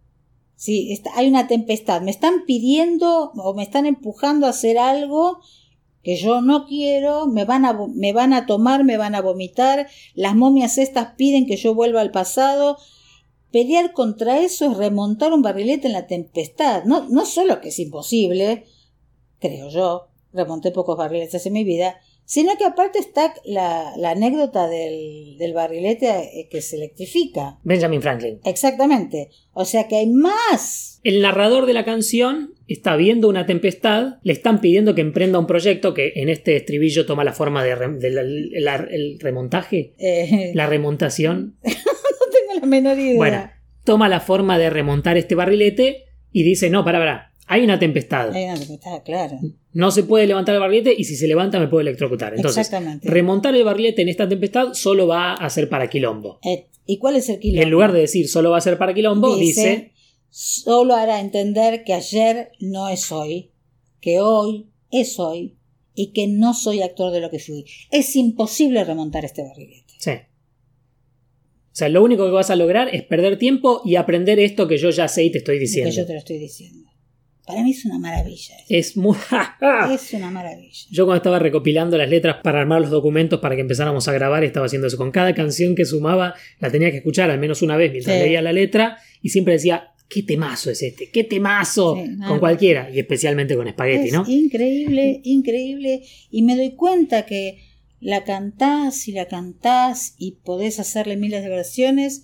Si 0.55 1.01
hay 1.15 1.27
una 1.27 1.47
tempestad, 1.47 2.03
me 2.03 2.11
están 2.11 2.45
pidiendo 2.45 3.31
o 3.31 3.55
me 3.55 3.63
están 3.63 3.87
empujando 3.87 4.45
a 4.45 4.51
hacer 4.51 4.77
algo 4.77 5.39
que 6.03 6.17
yo 6.17 6.41
no 6.41 6.67
quiero, 6.67 7.25
me 7.25 7.43
van 7.43 7.65
a, 7.65 7.73
me 7.95 8.13
van 8.13 8.31
a 8.31 8.45
tomar, 8.45 8.83
me 8.83 8.97
van 8.97 9.15
a 9.15 9.21
vomitar, 9.21 9.87
las 10.13 10.35
momias 10.35 10.77
estas 10.77 11.15
piden 11.15 11.47
que 11.47 11.57
yo 11.57 11.73
vuelva 11.73 11.99
al 12.01 12.11
pasado. 12.11 12.77
Pelear 13.51 13.93
contra 13.93 14.39
eso 14.39 14.69
es 14.69 14.77
remontar 14.77 15.33
un 15.33 15.41
barrilete 15.41 15.87
en 15.87 15.93
la 15.93 16.05
tempestad. 16.05 16.83
No, 16.83 17.09
no 17.09 17.25
solo 17.25 17.59
que 17.59 17.69
es 17.69 17.79
imposible, 17.79 18.65
creo 19.39 19.69
yo, 19.69 20.09
remonté 20.31 20.69
pocos 20.69 20.95
barriletes 20.95 21.43
en 21.47 21.53
mi 21.53 21.63
vida, 21.63 21.99
sino 22.31 22.57
que 22.57 22.63
aparte 22.63 22.97
está 22.97 23.33
la, 23.43 23.91
anécdota 24.09 24.69
del, 24.69 25.35
del, 25.37 25.53
barrilete 25.53 26.07
eh, 26.07 26.47
que 26.49 26.61
se 26.61 26.77
electrifica. 26.77 27.59
Benjamin 27.63 28.01
Franklin. 28.01 28.39
Exactamente. 28.45 29.31
O 29.51 29.65
sea 29.65 29.89
que 29.89 29.97
hay 29.97 30.07
más. 30.07 31.01
El 31.03 31.21
narrador 31.21 31.65
de 31.65 31.73
la 31.73 31.83
canción 31.83 32.53
está 32.69 32.95
viendo 32.95 33.27
una 33.27 33.45
tempestad, 33.45 34.19
le 34.23 34.31
están 34.31 34.61
pidiendo 34.61 34.95
que 34.95 35.01
emprenda 35.01 35.39
un 35.39 35.45
proyecto 35.45 35.93
que 35.93 36.13
en 36.15 36.29
este 36.29 36.55
estribillo 36.55 37.05
toma 37.05 37.25
la 37.25 37.33
forma 37.33 37.65
de, 37.65 37.71
el 37.73 39.19
remontaje, 39.19 39.93
eh. 39.99 40.53
la 40.55 40.67
remontación. 40.67 41.57
no 41.65 41.71
tengo 41.71 42.61
la 42.61 42.65
menor 42.65 42.97
idea. 42.97 43.17
Bueno, 43.17 43.51
toma 43.83 44.07
la 44.07 44.21
forma 44.21 44.57
de 44.57 44.69
remontar 44.69 45.17
este 45.17 45.35
barrilete 45.35 46.05
y 46.31 46.43
dice, 46.43 46.69
no, 46.69 46.85
para, 46.85 46.99
para, 46.99 47.30
hay 47.47 47.63
una 47.63 47.79
tempestad. 47.79 48.31
Hay 48.31 48.45
una 48.45 48.57
tempestad, 48.57 49.03
claro. 49.03 49.39
No 49.73 49.91
se 49.91 50.03
puede 50.03 50.27
levantar 50.27 50.55
el 50.55 50.61
barrilete 50.61 50.93
y 50.97 51.03
si 51.03 51.15
se 51.15 51.27
levanta 51.27 51.59
me 51.59 51.67
puede 51.67 51.83
electrocutar. 51.83 52.33
Entonces, 52.33 52.71
remontar 53.03 53.55
el 53.55 53.63
barrilete 53.63 54.01
en 54.01 54.09
esta 54.09 54.27
tempestad 54.27 54.73
solo 54.73 55.07
va 55.07 55.33
a 55.33 55.49
ser 55.49 55.69
para 55.69 55.89
quilombo. 55.89 56.39
Eh, 56.43 56.67
¿Y 56.85 56.97
cuál 56.97 57.15
es 57.15 57.29
el 57.29 57.39
quilombo? 57.39 57.63
En 57.63 57.69
lugar 57.69 57.91
de 57.91 58.01
decir 58.01 58.27
solo 58.27 58.51
va 58.51 58.57
a 58.57 58.61
ser 58.61 58.77
para 58.77 58.93
quilombo, 58.93 59.35
dice, 59.35 59.91
solo 60.29 60.95
hará 60.95 61.19
entender 61.19 61.83
que 61.83 61.93
ayer 61.93 62.51
no 62.59 62.89
es 62.89 63.11
hoy, 63.11 63.51
que 63.99 64.19
hoy 64.19 64.67
es 64.91 65.19
hoy 65.19 65.57
y 65.93 66.13
que 66.13 66.27
no 66.27 66.53
soy 66.53 66.81
actor 66.81 67.11
de 67.11 67.19
lo 67.19 67.29
que 67.29 67.39
fui. 67.39 67.65
Es 67.91 68.15
imposible 68.15 68.83
remontar 68.83 69.25
este 69.25 69.43
barrilete. 69.43 69.93
Sí. 69.99 70.11
O 70.11 71.73
sea, 71.73 71.87
lo 71.87 72.03
único 72.03 72.25
que 72.25 72.31
vas 72.31 72.49
a 72.49 72.55
lograr 72.55 72.93
es 72.93 73.03
perder 73.03 73.37
tiempo 73.37 73.81
y 73.85 73.95
aprender 73.95 74.39
esto 74.39 74.67
que 74.67 74.77
yo 74.77 74.89
ya 74.89 75.07
sé 75.07 75.23
y 75.23 75.31
te 75.31 75.37
estoy 75.37 75.57
diciendo. 75.57 75.89
Que 75.89 75.95
yo 75.95 76.05
te 76.05 76.13
lo 76.13 76.19
estoy 76.19 76.37
diciendo. 76.37 76.90
Para 77.51 77.63
mí 77.63 77.71
es 77.71 77.85
una 77.85 77.99
maravilla. 77.99 78.55
Es 78.69 78.97
muy... 78.97 79.17
es 79.93 80.13
una 80.13 80.31
maravilla. 80.31 80.87
Yo 80.89 81.05
cuando 81.05 81.17
estaba 81.17 81.39
recopilando 81.39 81.97
las 81.97 82.09
letras 82.09 82.37
para 82.43 82.61
armar 82.61 82.81
los 82.81 82.89
documentos 82.89 83.39
para 83.39 83.55
que 83.55 83.61
empezáramos 83.61 84.07
a 84.07 84.13
grabar, 84.13 84.43
estaba 84.43 84.65
haciendo 84.65 84.87
eso. 84.87 84.97
Con 84.97 85.11
cada 85.11 85.33
canción 85.33 85.75
que 85.75 85.85
sumaba, 85.85 86.35
la 86.59 86.71
tenía 86.71 86.91
que 86.91 86.97
escuchar 86.97 87.29
al 87.29 87.39
menos 87.39 87.61
una 87.61 87.77
vez 87.77 87.91
mientras 87.91 88.17
leía 88.17 88.41
la 88.41 88.53
letra 88.53 88.97
y 89.21 89.29
siempre 89.29 89.53
decía, 89.53 89.91
qué 90.11 90.23
temazo 90.23 90.69
es 90.71 90.83
este, 90.83 91.09
qué 91.09 91.23
temazo 91.23 91.97
con 92.27 92.39
cualquiera 92.39 92.89
y 92.91 92.99
especialmente 92.99 93.55
con 93.55 93.67
espagueti, 93.67 94.11
¿no? 94.11 94.25
Increíble, 94.27 95.21
increíble. 95.23 96.03
Y 96.29 96.41
me 96.41 96.57
doy 96.57 96.71
cuenta 96.71 97.25
que 97.25 97.59
la 98.01 98.23
cantás 98.23 99.07
y 99.07 99.13
la 99.13 99.27
cantás 99.27 100.15
y 100.17 100.33
podés 100.43 100.79
hacerle 100.79 101.15
miles 101.15 101.43
de 101.43 101.49
versiones 101.49 102.23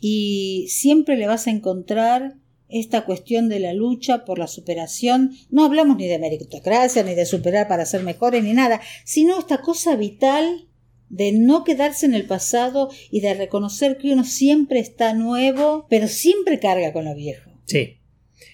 y 0.00 0.66
siempre 0.68 1.16
le 1.16 1.26
vas 1.26 1.46
a 1.46 1.50
encontrar 1.50 2.34
esta 2.68 3.04
cuestión 3.04 3.48
de 3.48 3.60
la 3.60 3.72
lucha 3.72 4.24
por 4.24 4.38
la 4.38 4.46
superación, 4.46 5.32
no 5.50 5.64
hablamos 5.64 5.96
ni 5.96 6.06
de 6.06 6.18
meritocracia, 6.18 7.02
ni 7.02 7.14
de 7.14 7.26
superar 7.26 7.68
para 7.68 7.86
ser 7.86 8.02
mejores, 8.02 8.44
ni 8.44 8.52
nada, 8.52 8.80
sino 9.04 9.38
esta 9.38 9.58
cosa 9.62 9.96
vital 9.96 10.68
de 11.08 11.32
no 11.32 11.64
quedarse 11.64 12.06
en 12.06 12.14
el 12.14 12.26
pasado 12.26 12.90
y 13.10 13.20
de 13.20 13.34
reconocer 13.34 13.96
que 13.96 14.12
uno 14.12 14.24
siempre 14.24 14.80
está 14.80 15.14
nuevo, 15.14 15.86
pero 15.88 16.06
siempre 16.06 16.58
carga 16.58 16.92
con 16.92 17.06
lo 17.06 17.14
viejo. 17.14 17.50
Sí. 17.64 18.00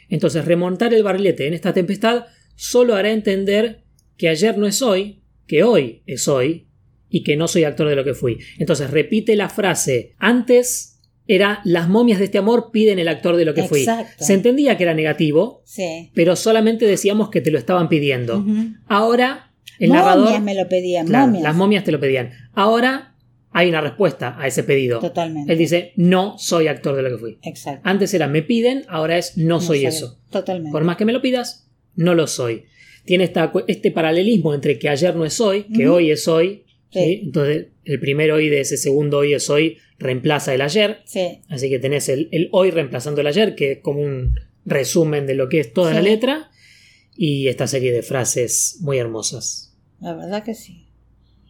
Entonces, 0.08 0.44
remontar 0.44 0.94
el 0.94 1.02
barrilete 1.02 1.46
en 1.46 1.54
esta 1.54 1.72
tempestad 1.72 2.26
solo 2.54 2.94
hará 2.94 3.10
entender 3.10 3.84
que 4.16 4.28
ayer 4.28 4.56
no 4.56 4.66
es 4.66 4.82
hoy, 4.82 5.24
que 5.46 5.64
hoy 5.64 6.02
es 6.06 6.28
hoy 6.28 6.68
y 7.08 7.24
que 7.24 7.36
no 7.36 7.48
soy 7.48 7.64
actor 7.64 7.88
de 7.88 7.96
lo 7.96 8.04
que 8.04 8.14
fui. 8.14 8.38
Entonces, 8.58 8.90
repite 8.90 9.34
la 9.34 9.48
frase. 9.48 10.14
Antes 10.18 10.93
era 11.26 11.60
las 11.64 11.88
momias 11.88 12.18
de 12.18 12.26
este 12.26 12.38
amor 12.38 12.70
piden 12.72 12.98
el 12.98 13.08
actor 13.08 13.36
de 13.36 13.44
lo 13.44 13.54
que 13.54 13.64
fui. 13.64 13.80
Exacto. 13.80 14.24
Se 14.24 14.34
entendía 14.34 14.76
que 14.76 14.82
era 14.84 14.94
negativo, 14.94 15.62
Sí. 15.64 16.10
pero 16.14 16.36
solamente 16.36 16.86
decíamos 16.86 17.30
que 17.30 17.40
te 17.40 17.50
lo 17.50 17.58
estaban 17.58 17.88
pidiendo. 17.88 18.44
Ahora, 18.86 19.52
el 19.78 19.88
momias 19.88 20.04
narrador. 20.06 20.40
me 20.42 20.54
lo 20.54 20.68
pedían, 20.68 21.06
Claro, 21.06 21.26
momias. 21.26 21.42
las 21.42 21.56
momias 21.56 21.84
te 21.84 21.92
lo 21.92 22.00
pedían. 22.00 22.30
Ahora 22.52 23.14
hay 23.50 23.68
una 23.68 23.80
respuesta 23.80 24.36
a 24.38 24.46
ese 24.46 24.64
pedido. 24.64 24.98
Totalmente. 25.00 25.52
Él 25.52 25.58
dice, 25.58 25.92
no 25.96 26.36
soy 26.38 26.66
actor 26.68 26.94
de 26.96 27.02
lo 27.02 27.10
que 27.10 27.18
fui. 27.18 27.38
Exacto. 27.42 27.80
Antes 27.84 28.12
era 28.12 28.26
me 28.28 28.42
piden, 28.42 28.84
ahora 28.88 29.16
es 29.16 29.36
no, 29.38 29.60
soy 29.60 29.86
eso. 29.86 30.18
Totalmente. 30.30 30.72
Por 30.72 30.84
más 30.84 30.96
que 30.96 31.04
me 31.04 31.12
lo 31.12 31.22
pidas, 31.22 31.68
no 31.94 32.14
lo 32.14 32.26
soy. 32.26 32.64
Tiene 33.04 33.24
esta 33.24 33.52
este 33.68 33.90
paralelismo 33.90 34.54
entre 34.54 34.78
que 34.78 34.88
ayer 34.88 35.14
no 35.14 35.24
es 35.24 35.40
hoy, 35.40 35.64
que 35.64 35.88
hoy 35.88 36.10
es 36.10 36.26
hoy. 36.26 36.63
Entonces, 37.00 37.66
el 37.84 38.00
primer 38.00 38.32
hoy 38.32 38.48
de 38.48 38.60
ese 38.60 38.76
segundo 38.76 39.18
hoy 39.18 39.34
es 39.34 39.48
hoy 39.50 39.78
reemplaza 39.98 40.54
el 40.54 40.60
ayer. 40.62 40.98
Sí. 41.04 41.40
Así 41.48 41.68
que 41.70 41.78
tenés 41.78 42.08
el, 42.08 42.28
el 42.32 42.48
hoy 42.52 42.70
reemplazando 42.70 43.20
el 43.20 43.26
ayer, 43.26 43.54
que 43.54 43.72
es 43.72 43.78
como 43.80 44.00
un 44.00 44.38
resumen 44.64 45.26
de 45.26 45.34
lo 45.34 45.48
que 45.48 45.60
es 45.60 45.72
toda 45.72 45.92
la 45.94 46.00
Sí. 46.02 46.08
letra. 46.08 46.50
Y 47.16 47.48
esta 47.48 47.66
serie 47.66 47.92
de 47.92 48.02
frases 48.02 48.78
muy 48.80 48.98
hermosas. 48.98 49.74
La 50.00 50.14
verdad 50.14 50.42
que 50.42 50.54
sí. 50.54 50.86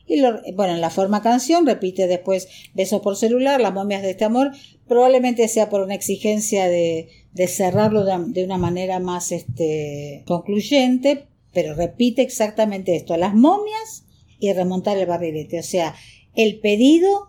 Y 0.07 0.21
lo- 0.21 0.43
bueno, 0.53 0.75
en 0.75 0.83
la 0.83 0.91
forma 0.91 1.23
canción 1.23 1.65
repite 1.67 2.07
después 2.07 2.49
besos 2.75 3.01
por 3.01 3.17
celular, 3.17 3.61
las 3.61 3.73
momias 3.73 4.03
de 4.03 4.11
este 4.11 4.25
amor. 4.27 4.51
Probablemente 4.87 5.49
sea 5.49 5.71
por 5.71 5.81
una 5.81 5.95
exigencia 5.95 6.69
de, 6.69 7.09
de 7.33 7.47
cerrarlo 7.49 8.05
de, 8.05 8.13
de 8.29 8.45
una 8.45 8.59
manera 8.59 9.01
más 9.01 9.33
este, 9.33 10.23
concluyente, 10.27 11.25
pero 11.55 11.75
repite 11.75 12.21
exactamente 12.21 12.95
esto, 12.97 13.17
las 13.17 13.35
momias 13.35 14.04
y 14.51 14.53
remontar 14.53 14.97
el 14.99 15.07
barrilete. 15.07 15.59
O 15.59 15.63
sea, 15.63 15.95
el 16.35 16.59
pedido 16.61 17.29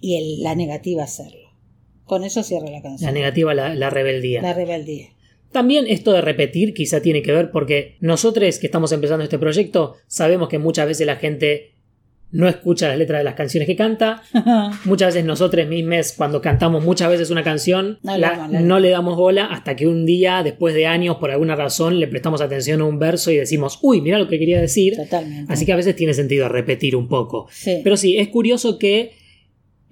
y 0.00 0.16
el- 0.16 0.42
la 0.42 0.54
negativa 0.54 1.02
a 1.02 1.06
hacerlo. 1.06 1.50
Con 2.04 2.24
eso 2.24 2.42
cierra 2.42 2.66
la 2.66 2.72
La 2.72 2.82
canción. 2.82 3.14
negativa, 3.14 3.54
la, 3.54 3.74
la 3.74 3.90
rebeldía. 3.90 4.42
La 4.42 4.52
rebeldía. 4.52 5.08
También 5.52 5.86
esto 5.88 6.12
de 6.12 6.20
repetir 6.20 6.74
quizá 6.74 7.00
tiene 7.00 7.22
que 7.22 7.30
ver 7.32 7.50
porque 7.52 7.96
nosotros 8.00 8.58
que 8.58 8.66
estamos 8.66 8.90
empezando 8.92 9.22
este 9.24 9.38
proyecto 9.38 9.94
sabemos 10.08 10.48
que 10.48 10.58
muchas 10.58 10.86
veces 10.88 11.06
la 11.06 11.16
gente 11.16 11.73
no 12.34 12.48
escucha 12.48 12.88
las 12.88 12.98
letras 12.98 13.20
de 13.20 13.24
las 13.24 13.34
canciones 13.34 13.66
que 13.66 13.76
canta. 13.76 14.22
Muchas 14.84 15.14
veces 15.14 15.24
nosotros 15.24 15.66
mismos 15.68 16.12
cuando 16.16 16.42
cantamos 16.42 16.84
muchas 16.84 17.08
veces 17.08 17.30
una 17.30 17.42
canción 17.42 17.98
No 18.02 18.14
le 18.14 18.18
la- 18.20 18.30
damos 18.30 18.46
bola. 18.48 18.60
no 18.60 18.80
le 18.80 18.90
damos 18.90 19.16
bola 19.16 19.44
hasta 19.46 19.76
que 19.76 19.86
un 19.86 20.04
día, 20.04 20.42
después 20.42 20.74
de 20.74 20.86
años, 20.86 21.16
por 21.16 21.30
alguna 21.30 21.56
razón, 21.56 21.98
le 22.00 22.08
prestamos 22.08 22.40
atención 22.40 22.80
a 22.80 22.84
un 22.84 22.98
verso 22.98 23.30
y 23.30 23.36
decimos, 23.36 23.78
uy, 23.82 24.00
mira 24.00 24.18
lo 24.18 24.28
que 24.28 24.38
quería 24.38 24.60
decir. 24.60 24.96
Totalmente. 24.96 25.52
Así 25.52 25.64
que 25.64 25.72
a 25.72 25.76
veces 25.76 25.96
tiene 25.96 26.12
sentido 26.12 26.48
repetir 26.48 26.96
un 26.96 27.08
poco. 27.08 27.46
Sí. 27.50 27.80
Pero 27.84 27.96
sí, 27.96 28.18
es 28.18 28.28
curioso 28.28 28.78
que 28.78 29.12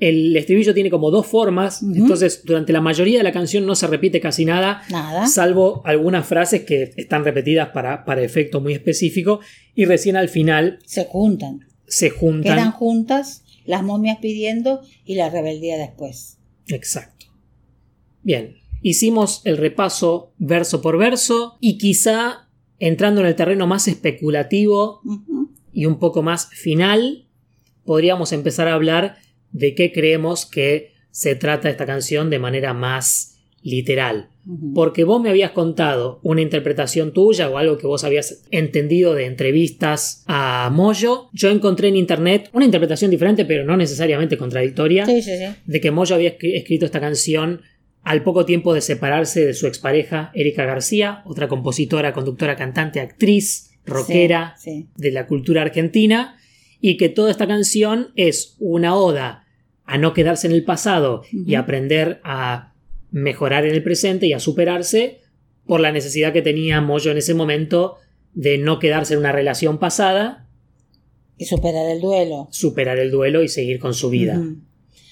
el 0.00 0.36
estribillo 0.36 0.74
tiene 0.74 0.90
como 0.90 1.12
dos 1.12 1.26
formas, 1.28 1.80
entonces 1.80 2.42
durante 2.44 2.72
la 2.72 2.80
mayoría 2.80 3.18
de 3.18 3.22
la 3.22 3.30
canción 3.30 3.64
no 3.64 3.76
se 3.76 3.86
repite 3.86 4.20
casi 4.20 4.44
nada, 4.44 4.82
Nada. 4.90 5.28
salvo 5.28 5.80
algunas 5.84 6.26
frases 6.26 6.62
que 6.62 6.90
están 6.96 7.24
repetidas 7.24 7.68
para, 7.68 8.04
para 8.04 8.20
efecto 8.22 8.60
muy 8.60 8.72
específico, 8.72 9.38
y 9.76 9.84
recién 9.84 10.16
al 10.16 10.28
final 10.28 10.80
Se 10.84 11.04
juntan. 11.04 11.60
Se 11.86 12.10
juntan. 12.10 12.56
Quedan 12.56 12.72
juntas 12.72 13.44
las 13.64 13.82
momias 13.82 14.18
pidiendo 14.20 14.82
y 15.04 15.14
la 15.14 15.30
rebeldía 15.30 15.76
después. 15.76 16.38
Exacto. 16.68 17.26
Bien, 18.22 18.56
hicimos 18.82 19.42
el 19.44 19.56
repaso 19.56 20.32
verso 20.38 20.82
por 20.82 20.98
verso, 20.98 21.56
y 21.60 21.78
quizá 21.78 22.48
entrando 22.78 23.20
en 23.20 23.28
el 23.28 23.36
terreno 23.36 23.66
más 23.66 23.86
especulativo 23.88 25.00
y 25.72 25.86
un 25.86 25.98
poco 25.98 26.22
más 26.22 26.48
final, 26.48 27.28
podríamos 27.84 28.32
empezar 28.32 28.68
a 28.68 28.74
hablar 28.74 29.18
de 29.52 29.74
qué 29.74 29.92
creemos 29.92 30.46
que 30.46 30.92
se 31.10 31.34
trata 31.34 31.70
esta 31.70 31.86
canción 31.86 32.30
de 32.30 32.38
manera 32.38 32.74
más 32.74 33.38
literal. 33.62 34.31
Porque 34.74 35.04
vos 35.04 35.22
me 35.22 35.30
habías 35.30 35.52
contado 35.52 36.18
una 36.24 36.40
interpretación 36.40 37.12
tuya 37.12 37.48
o 37.48 37.58
algo 37.58 37.78
que 37.78 37.86
vos 37.86 38.02
habías 38.02 38.42
entendido 38.50 39.14
de 39.14 39.26
entrevistas 39.26 40.24
a 40.26 40.68
Moyo. 40.72 41.28
Yo 41.32 41.48
encontré 41.50 41.88
en 41.88 41.96
internet 41.96 42.50
una 42.52 42.64
interpretación 42.64 43.10
diferente, 43.10 43.44
pero 43.44 43.64
no 43.64 43.76
necesariamente 43.76 44.36
contradictoria, 44.36 45.06
Sí, 45.06 45.22
sí, 45.22 45.36
sí. 45.38 45.44
de 45.64 45.80
que 45.80 45.90
Moyo 45.92 46.16
había 46.16 46.36
escri- 46.36 46.56
escrito 46.56 46.84
esta 46.86 47.00
canción 47.00 47.60
al 48.02 48.24
poco 48.24 48.44
tiempo 48.44 48.74
de 48.74 48.80
separarse 48.80 49.46
de 49.46 49.54
su 49.54 49.68
expareja 49.68 50.32
Erika 50.34 50.64
García, 50.64 51.22
otra 51.24 51.46
compositora, 51.46 52.12
conductora, 52.12 52.56
cantante, 52.56 52.98
actriz, 52.98 53.70
rockera 53.86 54.56
de 54.96 55.10
la 55.12 55.28
cultura 55.28 55.62
argentina, 55.62 56.36
y 56.80 56.96
que 56.96 57.08
toda 57.08 57.30
esta 57.30 57.46
canción 57.46 58.08
es 58.16 58.56
una 58.58 58.96
oda 58.96 59.46
a 59.84 59.98
no 59.98 60.12
quedarse 60.14 60.48
en 60.48 60.52
el 60.52 60.64
pasado 60.64 61.22
y 61.30 61.54
aprender 61.54 62.20
a 62.24 62.71
mejorar 63.12 63.64
en 63.66 63.74
el 63.74 63.82
presente 63.82 64.26
y 64.26 64.32
a 64.32 64.40
superarse 64.40 65.20
por 65.66 65.80
la 65.80 65.92
necesidad 65.92 66.32
que 66.32 66.42
tenía 66.42 66.80
Moyo 66.80 67.12
en 67.12 67.18
ese 67.18 67.34
momento 67.34 67.96
de 68.34 68.58
no 68.58 68.78
quedarse 68.78 69.14
en 69.14 69.20
una 69.20 69.32
relación 69.32 69.78
pasada, 69.78 70.48
Y 71.36 71.44
superar 71.44 71.88
el 71.88 72.00
duelo. 72.00 72.48
superar 72.50 72.98
el 72.98 73.10
duelo 73.10 73.42
y 73.42 73.48
seguir 73.48 73.78
con 73.78 73.94
su 73.94 74.10
vida. 74.10 74.42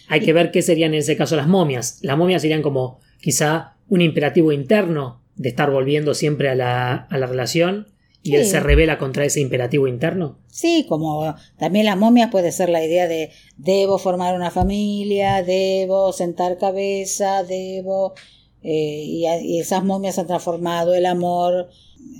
Hay 0.09 0.21
que 0.21 0.33
ver 0.33 0.51
qué 0.51 0.63
serían 0.63 0.93
en 0.95 1.01
ese 1.01 1.17
caso 1.17 1.37
las 1.37 1.47
momias. 1.47 2.01
Las 2.03 2.19
momias 2.19 2.43
serían 2.43 2.63
como 2.63 2.99
quizá 3.21 3.77
un 3.89 4.01
imperativo 4.01 4.51
interno 4.51 5.23
de 5.37 5.51
estar 5.51 5.71
volviendo 5.71 6.15
siempre 6.15 6.49
a 6.49 6.55
la, 6.55 6.95
a 6.95 7.19
la 7.19 7.27
relación 7.27 7.87
y 8.23 8.37
él 8.37 8.47
se 8.47 8.61
revela 8.61 8.99
contra 8.99 9.25
ese 9.25 9.41
imperativo 9.41 9.89
interno. 9.89 10.39
Sí, 10.49 10.85
como 10.89 11.35
también 11.59 11.87
las 11.87 11.97
momias 11.97 12.31
puede 12.31 12.53
ser 12.53 12.69
la 12.69 12.85
idea 12.85 13.09
de 13.09 13.31
debo 13.57 13.99
formar 13.99 14.35
una 14.35 14.51
familia, 14.51 15.43
debo 15.43 16.13
sentar 16.13 16.59
cabeza, 16.59 17.43
debo... 17.45 18.15
eh, 18.63 19.05
y, 19.07 19.27
y 19.27 19.61
esas 19.61 19.85
momias 19.85 20.19
han 20.19 20.27
transformado 20.27 20.95
el 20.95 21.07
amor 21.07 21.71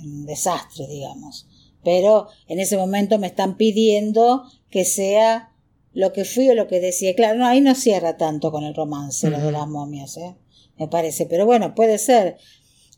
en 0.03 0.11
un 0.11 0.25
desastre, 0.25 0.87
digamos. 0.87 1.47
Pero 1.83 2.27
en 2.47 2.59
ese 2.59 2.77
momento 2.77 3.19
me 3.19 3.27
están 3.27 3.57
pidiendo 3.57 4.43
que 4.69 4.85
sea 4.85 5.51
lo 5.93 6.13
que 6.13 6.25
fui 6.25 6.49
o 6.49 6.55
lo 6.55 6.67
que 6.67 6.79
decía. 6.79 7.15
Claro, 7.15 7.39
no, 7.39 7.45
ahí 7.47 7.61
no 7.61 7.75
cierra 7.75 8.17
tanto 8.17 8.51
con 8.51 8.63
el 8.63 8.73
romance, 8.73 9.29
lo 9.29 9.39
de 9.39 9.51
las 9.51 9.67
momias, 9.67 10.17
¿eh? 10.17 10.35
me 10.77 10.87
parece. 10.87 11.25
Pero 11.27 11.45
bueno, 11.45 11.75
puede 11.75 11.97
ser. 11.97 12.37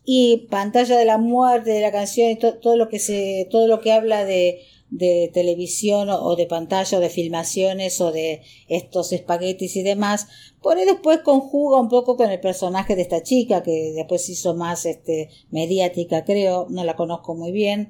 Y 0.06 0.48
pantalla 0.50 0.98
de 0.98 1.06
la 1.06 1.18
muerte 1.18 1.72
de 1.72 1.82
la 1.82 1.92
canción 1.92 2.30
y 2.32 2.36
to- 2.36 2.56
todo 2.60 2.76
lo 2.76 2.89
que 2.89 3.00
se, 3.00 3.48
todo 3.50 3.68
lo 3.68 3.80
que 3.80 3.92
habla 3.94 4.26
de, 4.26 4.60
de 4.89 5.32
televisión 5.34 6.10
o, 6.10 6.36
de 6.36 6.46
pantalla 6.46 6.98
o 6.98 7.02
de 7.02 7.10
filmaciones 7.10 8.02
o 8.02 8.12
de 8.12 8.42
estos 8.68 9.13
espaguetis 9.13 9.76
y 9.78 9.82
demás, 9.84 10.28
por 10.62 10.78
ahí 10.78 10.86
después 10.86 11.20
conjuga 11.20 11.80
un 11.80 11.88
poco 11.89 12.18
con 12.18 12.30
el 12.30 12.39
personaje 12.42 12.96
de 12.96 13.02
esta 13.04 13.24
chica 13.24 13.63
que 13.63 13.94
después 13.96 14.28
hizo 14.30 14.54
más 14.56 14.86
este 14.86 15.30
mediática 15.52 16.26
creo, 16.26 16.68
no 16.70 16.84
la 16.84 16.96
conozco 16.96 17.34
muy 17.34 17.52
bien, 17.52 17.89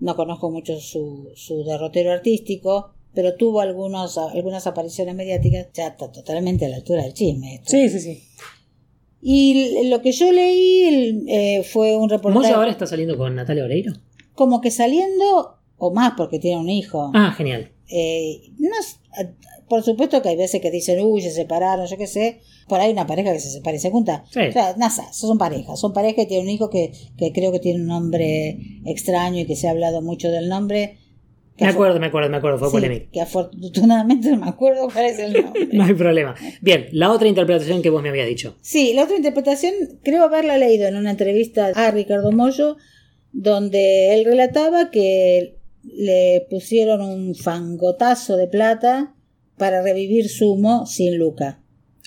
no 0.00 0.14
conozco 0.14 0.50
mucho 0.50 0.78
su, 0.80 1.30
su 1.34 1.64
derrotero 1.64 2.12
artístico, 2.12 2.92
pero 3.14 3.34
tuvo 3.34 3.60
algunos, 3.60 4.16
algunas 4.16 4.66
apariciones 4.68 5.16
mediáticas, 5.16 5.66
ya 5.74 5.88
está 5.88 6.12
totalmente 6.12 6.66
a 6.66 6.68
la 6.68 6.76
altura 6.76 7.02
del 7.02 7.14
chisme. 7.14 7.56
esto. 7.56 7.70
sí, 7.72 7.88
sí. 7.90 8.22
Y 9.20 9.88
lo 9.88 10.00
que 10.00 10.12
yo 10.12 10.30
leí 10.32 11.24
eh, 11.28 11.62
fue 11.64 11.96
un 11.96 12.08
reportaje 12.08 12.46
Moyo 12.46 12.56
ahora 12.56 12.70
está 12.70 12.86
saliendo 12.86 13.16
con 13.16 13.34
Natalia 13.34 13.64
Oreiro. 13.64 13.92
como 14.34 14.60
que 14.60 14.70
saliendo, 14.70 15.56
o 15.76 15.92
más 15.92 16.12
porque 16.16 16.38
tiene 16.38 16.60
un 16.60 16.70
hijo. 16.70 17.10
Ah, 17.14 17.32
genial. 17.36 17.72
Eh, 17.90 18.42
no 18.58 18.76
por 19.68 19.82
supuesto 19.82 20.22
que 20.22 20.30
hay 20.30 20.36
veces 20.36 20.60
que 20.60 20.70
dicen, 20.70 21.00
uy, 21.04 21.20
se 21.20 21.30
separaron, 21.30 21.86
yo 21.86 21.96
qué 21.96 22.06
sé. 22.06 22.40
Por 22.68 22.80
ahí 22.80 22.90
una 22.92 23.06
pareja 23.06 23.32
que 23.32 23.40
se 23.40 23.50
separa 23.50 23.76
y 23.76 23.80
se 23.80 23.90
junta. 23.90 24.24
Sí. 24.30 24.40
O 24.40 24.52
sea, 24.52 24.74
nada, 24.76 25.12
son 25.12 25.38
parejas. 25.38 25.78
Son 25.78 25.92
parejas 25.92 26.16
que 26.16 26.26
tienen 26.26 26.46
un 26.46 26.52
hijo 26.52 26.70
que, 26.70 26.92
que 27.16 27.32
creo 27.32 27.52
que 27.52 27.60
tiene 27.60 27.80
un 27.80 27.86
nombre 27.86 28.58
extraño 28.86 29.40
y 29.40 29.46
que 29.46 29.56
se 29.56 29.68
ha 29.68 29.72
hablado 29.72 30.02
mucho 30.02 30.30
del 30.30 30.48
nombre. 30.48 30.98
Me 31.60 31.66
acuerdo, 31.68 31.98
me 31.98 32.06
acuerdo, 32.06 32.30
me 32.30 32.36
acuerdo, 32.36 32.58
fue 32.58 32.68
sí, 32.68 32.72
polémico. 32.72 33.06
que 33.12 33.20
afortunadamente 33.20 34.30
no 34.32 34.38
me 34.38 34.48
acuerdo 34.48 34.88
cuál 34.92 35.06
es 35.06 35.18
el 35.18 35.32
nombre. 35.32 35.68
No 35.72 35.84
hay 35.84 35.94
problema. 35.94 36.34
Bien, 36.60 36.88
la 36.92 37.10
otra 37.10 37.28
interpretación 37.28 37.82
que 37.82 37.90
vos 37.90 38.02
me 38.02 38.08
habías 38.10 38.28
dicho. 38.28 38.56
Sí, 38.60 38.92
la 38.94 39.04
otra 39.04 39.16
interpretación 39.16 39.74
creo 40.02 40.24
haberla 40.24 40.58
leído 40.58 40.86
en 40.86 40.96
una 40.96 41.10
entrevista 41.10 41.72
a 41.74 41.90
Ricardo 41.90 42.32
Mollo, 42.32 42.76
donde 43.32 44.14
él 44.14 44.24
relataba 44.24 44.90
que 44.90 45.56
le 45.82 46.46
pusieron 46.50 47.00
un 47.02 47.34
fangotazo 47.34 48.36
de 48.36 48.46
plata 48.46 49.14
para 49.56 49.82
revivir 49.82 50.28
Sumo 50.28 50.86
sin 50.86 51.18
Luca. 51.18 51.60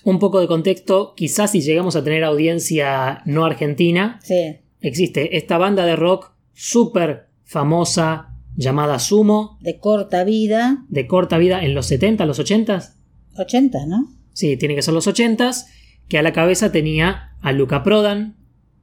Un 0.04 0.18
poco 0.20 0.40
de 0.40 0.48
contexto, 0.48 1.14
quizás 1.16 1.52
si 1.52 1.62
llegamos 1.62 1.96
a 1.96 2.04
tener 2.04 2.24
audiencia 2.24 3.22
no 3.26 3.46
argentina, 3.46 4.20
Sí, 4.24 4.58
existe 4.82 5.38
esta 5.38 5.58
banda 5.58 5.86
de 5.86 5.96
rock 5.96 6.32
súper 6.54 7.28
famosa 7.44 8.31
llamada 8.56 9.00
Sumo, 9.00 9.58
De 9.62 9.80
corta 9.80 10.24
vida, 10.24 10.86
de 10.90 11.08
corta 11.08 11.38
vida 11.38 11.64
en 11.64 11.74
los 11.74 11.86
70, 11.88 12.26
los 12.26 12.40
80. 12.40 12.94
80, 13.38 13.86
¿no? 13.86 14.12
Sí, 14.34 14.58
tiene 14.58 14.76
que 14.76 14.82
ser 14.82 14.94
los 14.94 15.08
80, 15.08 15.52
que 16.08 16.18
a 16.18 16.22
la 16.22 16.34
cabeza 16.34 16.72
tenía 16.72 17.32
a 17.42 17.52
Luca 17.52 17.84
Prodan, 17.84 18.36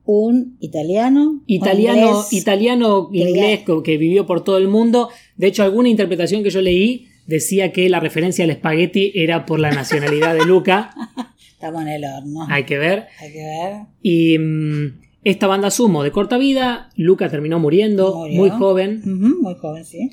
Un 0.04 0.56
italiano. 0.60 1.42
italiano, 1.46 1.98
inglés, 1.98 2.32
italiano 2.32 3.08
inglés 3.12 3.60
que 3.84 3.96
vivió 3.98 4.26
por 4.26 4.42
todo 4.42 4.58
el 4.58 4.68
mundo. 4.68 5.10
De 5.36 5.46
hecho, 5.46 5.62
alguna 5.62 5.88
interpretación 5.90 6.42
que 6.42 6.50
yo 6.50 6.62
leí 6.62 7.08
decía 7.26 7.72
que 7.72 7.88
la 7.90 8.00
referencia 8.00 8.44
al 8.44 8.50
espagueti 8.50 9.12
era 9.14 9.44
por 9.44 9.60
la 9.60 9.70
nacionalidad 9.70 10.34
de 10.34 10.46
Luca. 10.46 10.90
Estamos 11.52 11.82
en 11.82 11.88
el 11.88 12.04
horno. 12.04 12.46
Hay 12.48 12.64
que 12.64 12.78
ver. 12.78 13.06
Hay 13.20 13.32
que 13.32 13.38
ver. 13.42 13.74
Y 14.00 14.38
mm, 14.38 15.00
esta 15.24 15.46
banda 15.46 15.70
Sumo 15.70 16.02
de 16.02 16.10
corta 16.12 16.38
vida, 16.38 16.90
Luca 16.96 17.28
terminó 17.28 17.58
muriendo 17.58 18.14
Murió. 18.16 18.36
muy 18.36 18.50
joven. 18.50 19.02
Muy 19.40 19.54
joven, 19.56 19.84
sí. 19.84 20.10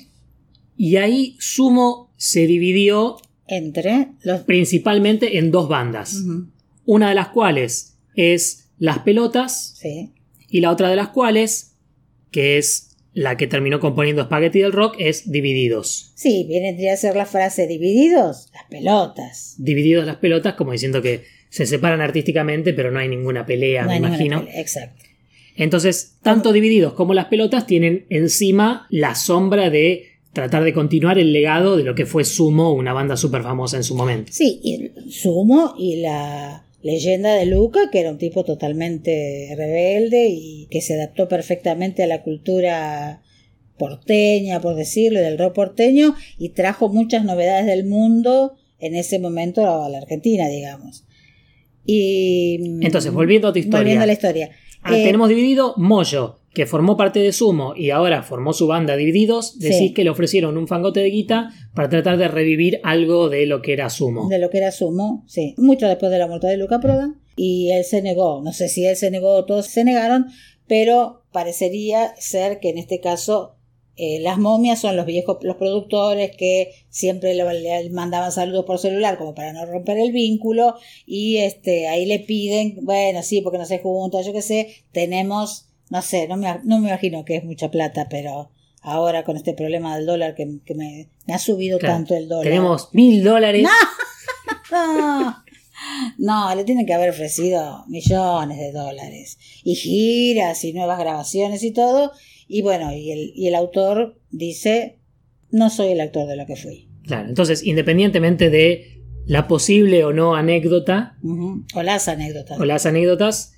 Y 0.76 0.96
ahí 0.96 1.36
Sumo 1.38 2.10
se 2.16 2.46
dividió 2.46 3.16
Entre 3.46 4.08
los. 4.22 4.42
principalmente 4.42 5.38
en 5.38 5.50
dos 5.50 5.68
bandas. 5.68 6.22
Una 6.84 7.08
de 7.08 7.14
las 7.14 7.28
cuales 7.28 7.96
es 8.14 8.68
Las 8.78 8.98
Pelotas 9.00 9.74
Sí. 9.80 10.12
y 10.48 10.60
la 10.60 10.70
otra 10.70 10.90
de 10.90 10.96
las 10.96 11.08
cuales, 11.08 11.76
que 12.30 12.58
es 12.58 12.96
la 13.14 13.36
que 13.38 13.46
terminó 13.46 13.80
componiendo 13.80 14.22
Spaghetti 14.24 14.58
del 14.58 14.72
Rock, 14.72 14.96
es 14.98 15.30
Divididos. 15.30 16.12
Sí, 16.16 16.44
viene 16.46 16.90
a 16.90 16.96
ser 16.98 17.16
la 17.16 17.24
frase 17.24 17.66
divididos, 17.66 18.48
las 18.52 18.64
pelotas. 18.68 19.54
Divididos 19.56 20.04
las 20.04 20.16
pelotas, 20.16 20.54
como 20.54 20.72
diciendo 20.72 21.00
que 21.00 21.24
se 21.56 21.64
separan 21.64 22.02
artísticamente, 22.02 22.74
pero 22.74 22.90
no 22.90 22.98
hay 22.98 23.08
ninguna 23.08 23.46
pelea, 23.46 23.84
No 23.84 23.88
me 23.88 23.96
imagino. 23.96 24.44
pelea, 24.44 24.60
Exacto. 24.60 25.04
Entonces, 25.56 26.18
tanto 26.22 26.52
Divididos 26.52 26.92
como 26.92 27.14
las 27.14 27.24
pelotas 27.26 27.66
tienen 27.66 28.04
encima 28.10 28.86
la 28.90 29.14
sombra 29.14 29.70
de 29.70 30.04
tratar 30.34 30.64
de 30.64 30.74
continuar 30.74 31.18
el 31.18 31.32
legado 31.32 31.78
de 31.78 31.84
lo 31.84 31.94
que 31.94 32.04
fue 32.04 32.24
Sumo, 32.24 32.74
una 32.74 32.92
banda 32.92 33.16
súper 33.16 33.42
famosa 33.42 33.78
en 33.78 33.84
su 33.84 33.94
momento. 33.94 34.30
Sí, 34.34 34.60
y 34.62 35.10
Sumo 35.10 35.74
y 35.78 35.96
la 35.96 36.66
leyenda 36.82 37.32
de 37.32 37.46
Luca, 37.46 37.88
que 37.90 38.00
era 38.00 38.10
un 38.10 38.18
tipo 38.18 38.44
totalmente 38.44 39.54
rebelde 39.56 40.28
y 40.28 40.66
que 40.70 40.82
se 40.82 40.92
adaptó 40.92 41.26
perfectamente 41.26 42.02
a 42.02 42.06
la 42.06 42.22
cultura 42.22 43.22
porteña, 43.78 44.60
por 44.60 44.74
decirlo, 44.74 45.20
del 45.20 45.38
rock 45.38 45.54
porteño, 45.54 46.16
y 46.38 46.50
trajo 46.50 46.90
muchas 46.90 47.24
novedades 47.24 47.64
del 47.64 47.86
mundo 47.86 48.56
en 48.78 48.94
ese 48.94 49.18
momento 49.18 49.82
a 49.82 49.88
la 49.88 49.96
Argentina, 49.96 50.48
digamos. 50.48 51.06
Y 51.86 52.84
Entonces, 52.84 53.12
volviendo 53.12 53.48
a 53.48 53.52
tu 53.52 53.58
historia. 53.58 53.78
Volviendo 53.80 54.02
a 54.02 54.06
la 54.06 54.12
historia. 54.12 54.50
Ah, 54.82 54.96
Eh, 54.96 55.04
tenemos 55.04 55.28
dividido 55.28 55.74
Moyo, 55.76 56.38
que 56.54 56.66
formó 56.66 56.96
parte 56.96 57.18
de 57.20 57.32
Sumo 57.32 57.74
y 57.76 57.90
ahora 57.90 58.22
formó 58.22 58.52
su 58.52 58.66
banda 58.66 58.96
Divididos. 58.96 59.58
Decís 59.58 59.78
Sí. 59.78 59.92
que 59.94 60.04
le 60.04 60.10
ofrecieron 60.10 60.56
un 60.56 60.68
fangote 60.68 61.00
de 61.00 61.10
guita 61.10 61.50
para 61.74 61.88
tratar 61.88 62.18
de 62.18 62.28
revivir 62.28 62.80
algo 62.84 63.28
de 63.28 63.46
lo 63.46 63.62
que 63.62 63.72
era 63.72 63.90
Sumo. 63.90 64.28
de 64.28 64.38
lo 64.38 64.48
que 64.50 64.58
era 64.58 64.70
Sumo, 64.70 65.24
sí. 65.26 65.54
Mucho 65.58 65.86
después 65.88 66.10
de 66.12 66.18
la 66.18 66.26
muerte 66.28 66.46
de 66.46 66.56
Luca 66.56 66.78
Prodan. 66.80 67.20
Y 67.36 67.70
él 67.72 67.84
se 67.84 68.00
negó. 68.00 68.40
No 68.42 68.52
sé 68.52 68.68
si 68.68 68.86
él 68.86 68.96
se 68.96 69.10
negó 69.10 69.34
o 69.34 69.44
todos 69.44 69.66
se 69.66 69.84
negaron, 69.84 70.26
pero 70.66 71.22
parecería 71.32 72.14
ser 72.18 72.60
que 72.60 72.70
en 72.70 72.78
este 72.78 73.00
caso 73.00 73.55
eh, 73.96 74.20
las 74.20 74.38
momias 74.38 74.80
son 74.80 74.94
los 74.96 75.06
viejos, 75.06 75.38
los 75.42 75.56
productores 75.56 76.36
que 76.36 76.70
siempre 76.90 77.34
lo- 77.34 77.50
le 77.50 77.88
mandaban 77.90 78.30
saludos 78.32 78.64
por 78.66 78.78
celular 78.78 79.16
como 79.18 79.34
para 79.34 79.52
no 79.52 79.64
romper 79.66 79.98
el 79.98 80.12
vínculo 80.12 80.74
y 81.06 81.38
este 81.38 81.88
ahí 81.88 82.04
le 82.06 82.18
piden, 82.20 82.78
bueno, 82.82 83.22
sí, 83.22 83.40
porque 83.40 83.58
no 83.58 83.64
se 83.66 83.78
juntan, 83.78 84.22
yo 84.22 84.32
qué 84.32 84.42
sé, 84.42 84.84
tenemos, 84.92 85.68
no 85.90 86.02
sé, 86.02 86.28
no 86.28 86.36
me, 86.36 86.46
no 86.64 86.78
me 86.78 86.88
imagino 86.88 87.24
que 87.24 87.36
es 87.36 87.44
mucha 87.44 87.70
plata, 87.70 88.06
pero 88.10 88.50
ahora 88.82 89.24
con 89.24 89.36
este 89.36 89.54
problema 89.54 89.96
del 89.96 90.06
dólar 90.06 90.34
que, 90.34 90.58
que 90.64 90.74
me, 90.74 91.08
me 91.26 91.34
ha 91.34 91.38
subido 91.38 91.78
Claro, 91.78 91.94
tanto 91.94 92.14
el 92.14 92.28
dólar. 92.28 92.44
Tenemos 92.44 92.88
mil 92.92 93.24
dólares. 93.24 93.66
No, 94.70 95.36
no, 96.18 96.54
le 96.54 96.64
tienen 96.64 96.86
que 96.86 96.94
haber 96.94 97.10
ofrecido 97.10 97.84
millones 97.88 98.58
de 98.58 98.72
dólares 98.72 99.38
y 99.64 99.74
giras 99.74 100.64
y 100.64 100.72
nuevas 100.72 100.98
grabaciones 100.98 101.62
y 101.62 101.72
todo. 101.72 102.12
Y 102.48 102.62
bueno, 102.62 102.92
y 102.92 103.10
el, 103.10 103.32
y 103.34 103.48
el 103.48 103.54
autor 103.54 104.18
dice, 104.30 104.98
no 105.50 105.70
soy 105.70 105.88
el 105.88 106.00
actor 106.00 106.26
de 106.28 106.36
lo 106.36 106.46
que 106.46 106.56
fui. 106.56 106.88
Claro, 107.06 107.28
entonces, 107.28 107.64
independientemente 107.64 108.50
de 108.50 109.02
la 109.26 109.48
posible 109.48 110.04
o 110.04 110.12
no 110.12 110.34
anécdota. 110.34 111.16
O 111.74 111.82
las 111.82 112.08
anécdotas. 112.08 112.58
o 112.58 112.64
las 112.64 112.86
anécdotas, 112.86 113.54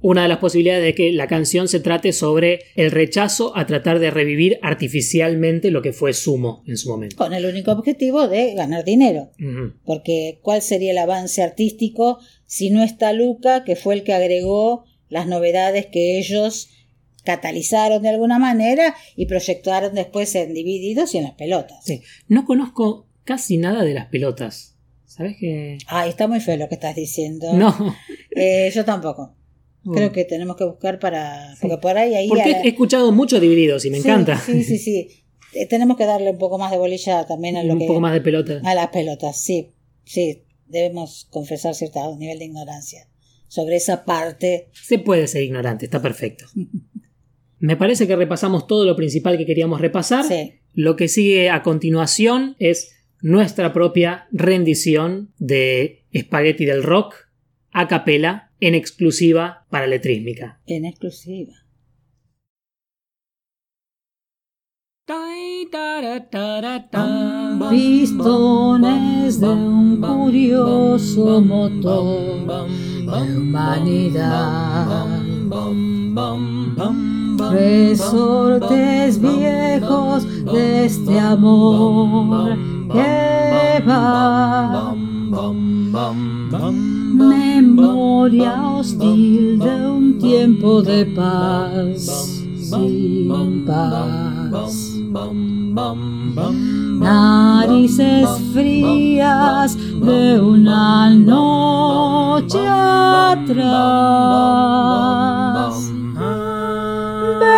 una 0.00 0.22
de 0.22 0.28
las 0.28 0.38
posibilidades 0.38 0.90
es 0.90 0.94
que 0.94 1.12
la 1.12 1.26
canción 1.26 1.68
se 1.68 1.80
trate 1.80 2.12
sobre 2.12 2.60
el 2.74 2.90
rechazo 2.90 3.56
a 3.56 3.66
tratar 3.66 3.98
de 3.98 4.10
revivir 4.10 4.58
artificialmente 4.62 5.70
lo 5.70 5.80
que 5.80 5.92
fue 5.92 6.12
Sumo 6.12 6.62
en 6.66 6.76
su 6.76 6.90
momento. 6.90 7.16
Con 7.16 7.32
el 7.32 7.46
único 7.46 7.72
objetivo 7.72 8.28
de 8.28 8.54
ganar 8.54 8.84
dinero. 8.84 9.30
Porque 9.84 10.38
¿cuál 10.42 10.60
sería 10.60 10.92
el 10.92 10.98
avance 10.98 11.42
artístico 11.42 12.18
si 12.44 12.70
no 12.70 12.82
está 12.82 13.12
Luca, 13.12 13.64
que 13.64 13.74
fue 13.74 13.94
el 13.94 14.04
que 14.04 14.12
agregó 14.12 14.84
las 15.08 15.26
novedades 15.26 15.86
que 15.86 16.18
ellos 16.18 16.68
catalizaron 17.26 18.00
de 18.02 18.08
alguna 18.08 18.38
manera 18.38 18.94
y 19.16 19.26
proyectaron 19.26 19.94
después 19.94 20.34
en 20.34 20.54
Divididos 20.54 21.14
y 21.14 21.18
en 21.18 21.24
las 21.24 21.34
pelotas? 21.34 21.84
Sí. 21.84 22.00
No 22.28 22.46
conozco 22.46 23.06
casi 23.24 23.58
nada 23.58 23.84
de 23.84 23.92
las 23.92 24.06
pelotas. 24.06 24.78
¿Sabes 25.04 25.36
qué? 25.38 25.76
Ay, 25.86 26.08
está 26.10 26.26
muy 26.28 26.40
feo 26.40 26.56
lo 26.56 26.68
que 26.70 26.74
estás 26.76 26.96
diciendo. 26.96 27.52
No. 27.52 27.94
Eh, 28.34 28.70
yo 28.74 28.84
tampoco. 28.84 29.34
Uh. 29.84 29.92
Creo 29.92 30.12
que 30.12 30.24
tenemos 30.24 30.56
que 30.56 30.64
buscar 30.64 30.98
para. 30.98 31.54
Porque 31.60 31.78
por 31.78 31.96
ahí, 31.96 32.14
ahí. 32.14 32.28
Porque 32.28 32.42
a 32.42 32.48
la- 32.48 32.62
he 32.62 32.68
escuchado 32.68 33.12
mucho 33.12 33.38
divididos 33.40 33.84
y 33.84 33.90
me 33.90 34.00
Sí, 34.00 34.08
encanta. 34.08 34.38
Sí, 34.38 34.62
sí, 34.64 34.78
sí. 34.78 35.08
Eh, 35.54 35.66
tenemos 35.66 35.96
que 35.96 36.04
darle 36.06 36.30
un 36.32 36.38
poco 36.38 36.58
más 36.58 36.70
de 36.70 36.76
bolilla 36.78 37.24
también 37.24 37.56
a 37.56 37.62
lo 37.62 37.74
Un 37.74 37.78
que. 37.78 37.86
poco 37.86 38.00
más 38.00 38.12
de 38.12 38.20
pelota. 38.20 38.60
A 38.64 38.74
las 38.74 38.88
pelotas, 38.88 39.40
sí. 39.40 39.72
Sí, 40.04 40.42
debemos 40.66 41.26
confesar 41.30 41.74
cierto 41.74 42.14
nivel 42.16 42.38
de 42.38 42.44
ignorancia 42.46 43.08
sobre 43.48 43.76
esa 43.76 44.04
parte. 44.04 44.68
Se 44.72 44.98
puede 44.98 45.28
ser 45.28 45.44
ignorante, 45.44 45.86
está 45.86 46.02
perfecto. 46.02 46.44
Me 47.58 47.76
parece 47.76 48.06
que 48.06 48.16
repasamos 48.16 48.66
todo 48.66 48.84
lo 48.84 48.96
principal 48.96 49.38
que 49.38 49.46
queríamos 49.46 49.80
repasar. 49.80 50.24
Sí. 50.24 50.54
Lo 50.74 50.96
que 50.96 51.08
sigue 51.08 51.48
a 51.50 51.62
continuación 51.62 52.56
es 52.58 52.96
nuestra 53.20 53.72
propia 53.72 54.28
rendición 54.30 55.32
de 55.38 56.04
Spaghetti 56.14 56.64
del 56.64 56.82
Rock 56.82 57.14
a 57.72 57.88
capela 57.88 58.52
en 58.60 58.74
exclusiva 58.74 59.66
para 59.70 59.86
Letrísmica. 59.86 60.60
En 60.66 60.84
exclusiva. 60.84 61.54
Pistones 67.70 69.40
de 69.40 69.48
un 69.48 70.00
curioso 70.00 71.40
motor 71.40 72.46
de 73.06 73.36
humanidad. 73.36 75.06
Resortes 77.38 79.20
viejos 79.20 80.26
de 80.44 80.86
este 80.86 81.18
amor 81.18 82.56
que 82.92 83.82
va. 83.86 84.94
Memoria 87.12 88.62
hostil 88.70 89.58
de 89.58 89.90
un 89.90 90.18
tiempo 90.18 90.82
de 90.82 91.06
paz 91.06 92.42
sin 92.58 93.64
paz. 93.66 94.94
Narices 96.98 98.28
frías 98.52 99.76
de 99.76 100.40
una 100.40 101.10
noche 101.10 102.66
atrás. 102.66 103.76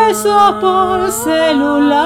Por 0.08 1.12
celular. 1.12 1.98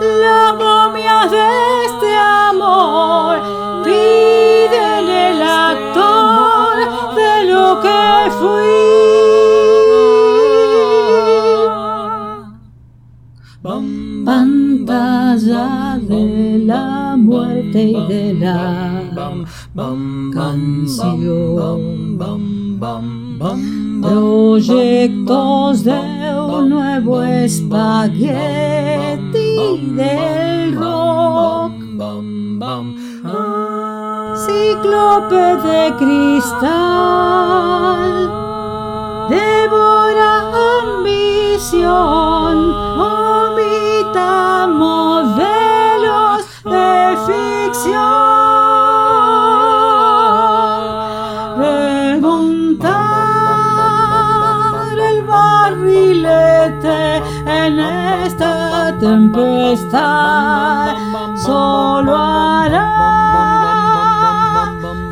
La 0.00 0.54
momia 0.54 1.28
de 1.28 1.84
este 1.84 2.16
amor 2.16 3.36
piden 3.84 5.08
el 5.10 5.42
actor 5.42 6.74
de 7.14 7.44
lo 7.52 7.80
que 7.82 8.30
fui. 8.40 8.72
Pantalla 14.24 15.66
de 16.00 16.24
la 16.64 17.14
muerte 17.18 17.82
y 17.82 18.06
de 18.06 18.32
la 18.40 18.88
canción. 20.32 21.28
Proyectos 24.00 25.84
de 25.84 26.00
un 26.38 26.68
nuevo 26.68 27.22
espagueti 27.22 27.88
del 29.96 30.76
rock. 30.76 31.72
Cíclope 34.46 35.56
de 35.66 35.94
cristal. 35.98 37.08
Devora 39.28 40.32
ambición. 40.80 42.56
inventamos 44.08 44.78
modelos 44.78 46.40
de 46.64 47.16
ficción. 47.26 48.67
Tempestad 59.00 60.96
solo 61.36 62.16
hará 62.16 62.84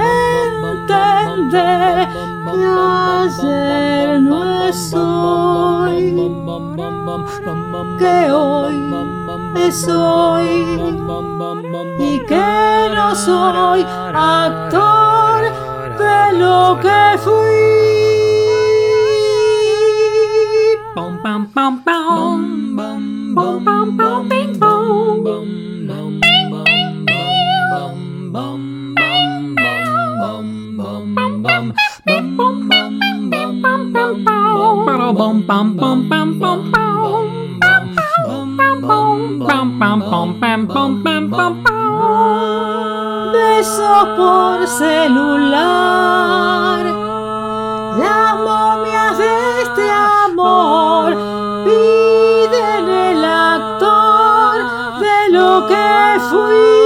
entender 0.00 2.08
que 2.52 2.64
ayer 3.42 4.20
no 4.20 4.38
es 4.68 4.94
que 7.98 8.32
hoy 8.32 8.76
es 9.66 9.88
hoy 9.88 10.48
y 11.98 12.20
que 12.26 12.90
no 12.94 13.14
soy 13.14 13.84
actor 14.14 15.42
de 15.98 16.32
lo 16.38 16.78
que 16.80 17.18
fui. 17.18 17.86
Beso 43.32 44.14
por 44.16 44.66
celular. 44.66 46.04
La 47.98 48.34
momia 48.44 49.12
de 49.16 49.62
este 49.62 49.90
amor 49.90 51.25
que 55.68 56.18
fui. 56.30 56.76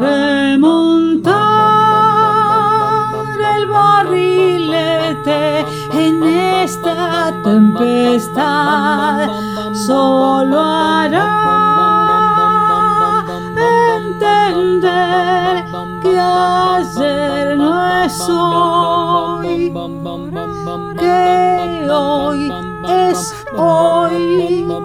Remontar 0.00 1.34
el 3.56 3.62
barrilete 3.66 5.42
en 5.92 6.22
esta 6.24 7.32
tempestad 7.42 9.28
solo 9.86 10.60
hará 10.60 11.30
entender 14.06 15.64
que 16.02 16.18
ayer 16.18 17.56
no 17.56 18.02
es 18.04 18.28
hoy, 18.28 19.72
que 20.98 21.88
hoy 21.90 22.52
es 22.88 23.34
hoy 23.56 24.83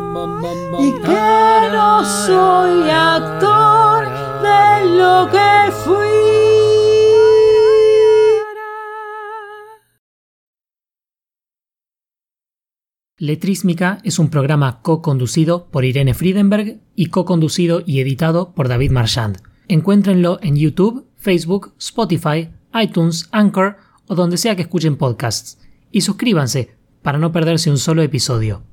y 0.80 0.92
que 0.94 1.70
no 1.72 2.06
soy 2.06 2.90
actor 2.90 4.06
de 4.42 4.98
lo 4.98 5.30
que 5.32 5.72
fui. 5.84 6.30
Letrísmica 13.18 14.00
es 14.04 14.18
un 14.20 14.30
programa 14.30 14.82
co-conducido 14.82 15.68
por 15.68 15.84
Irene 15.84 16.14
Friedenberg 16.14 16.80
y 16.96 17.08
co-conducido 17.08 17.82
y 17.86 18.00
editado 18.00 18.54
por 18.54 18.70
David 18.70 18.92
Marchand. 18.92 19.40
Encuéntrenlo 19.68 20.40
en 20.42 20.56
YouTube, 20.56 21.06
Facebook, 21.18 21.74
Spotify, 21.78 22.50
iTunes, 22.74 23.28
Anchor 23.32 23.78
o 24.08 24.16
donde 24.16 24.38
sea 24.38 24.56
que 24.56 24.64
escuchen 24.64 24.96
podcasts. 24.96 25.60
Y 25.92 26.02
suscríbanse 26.02 26.76
para 27.02 27.18
no 27.18 27.32
perderse 27.32 27.70
un 27.70 27.78
solo 27.78 28.02
episodio. 28.02 28.64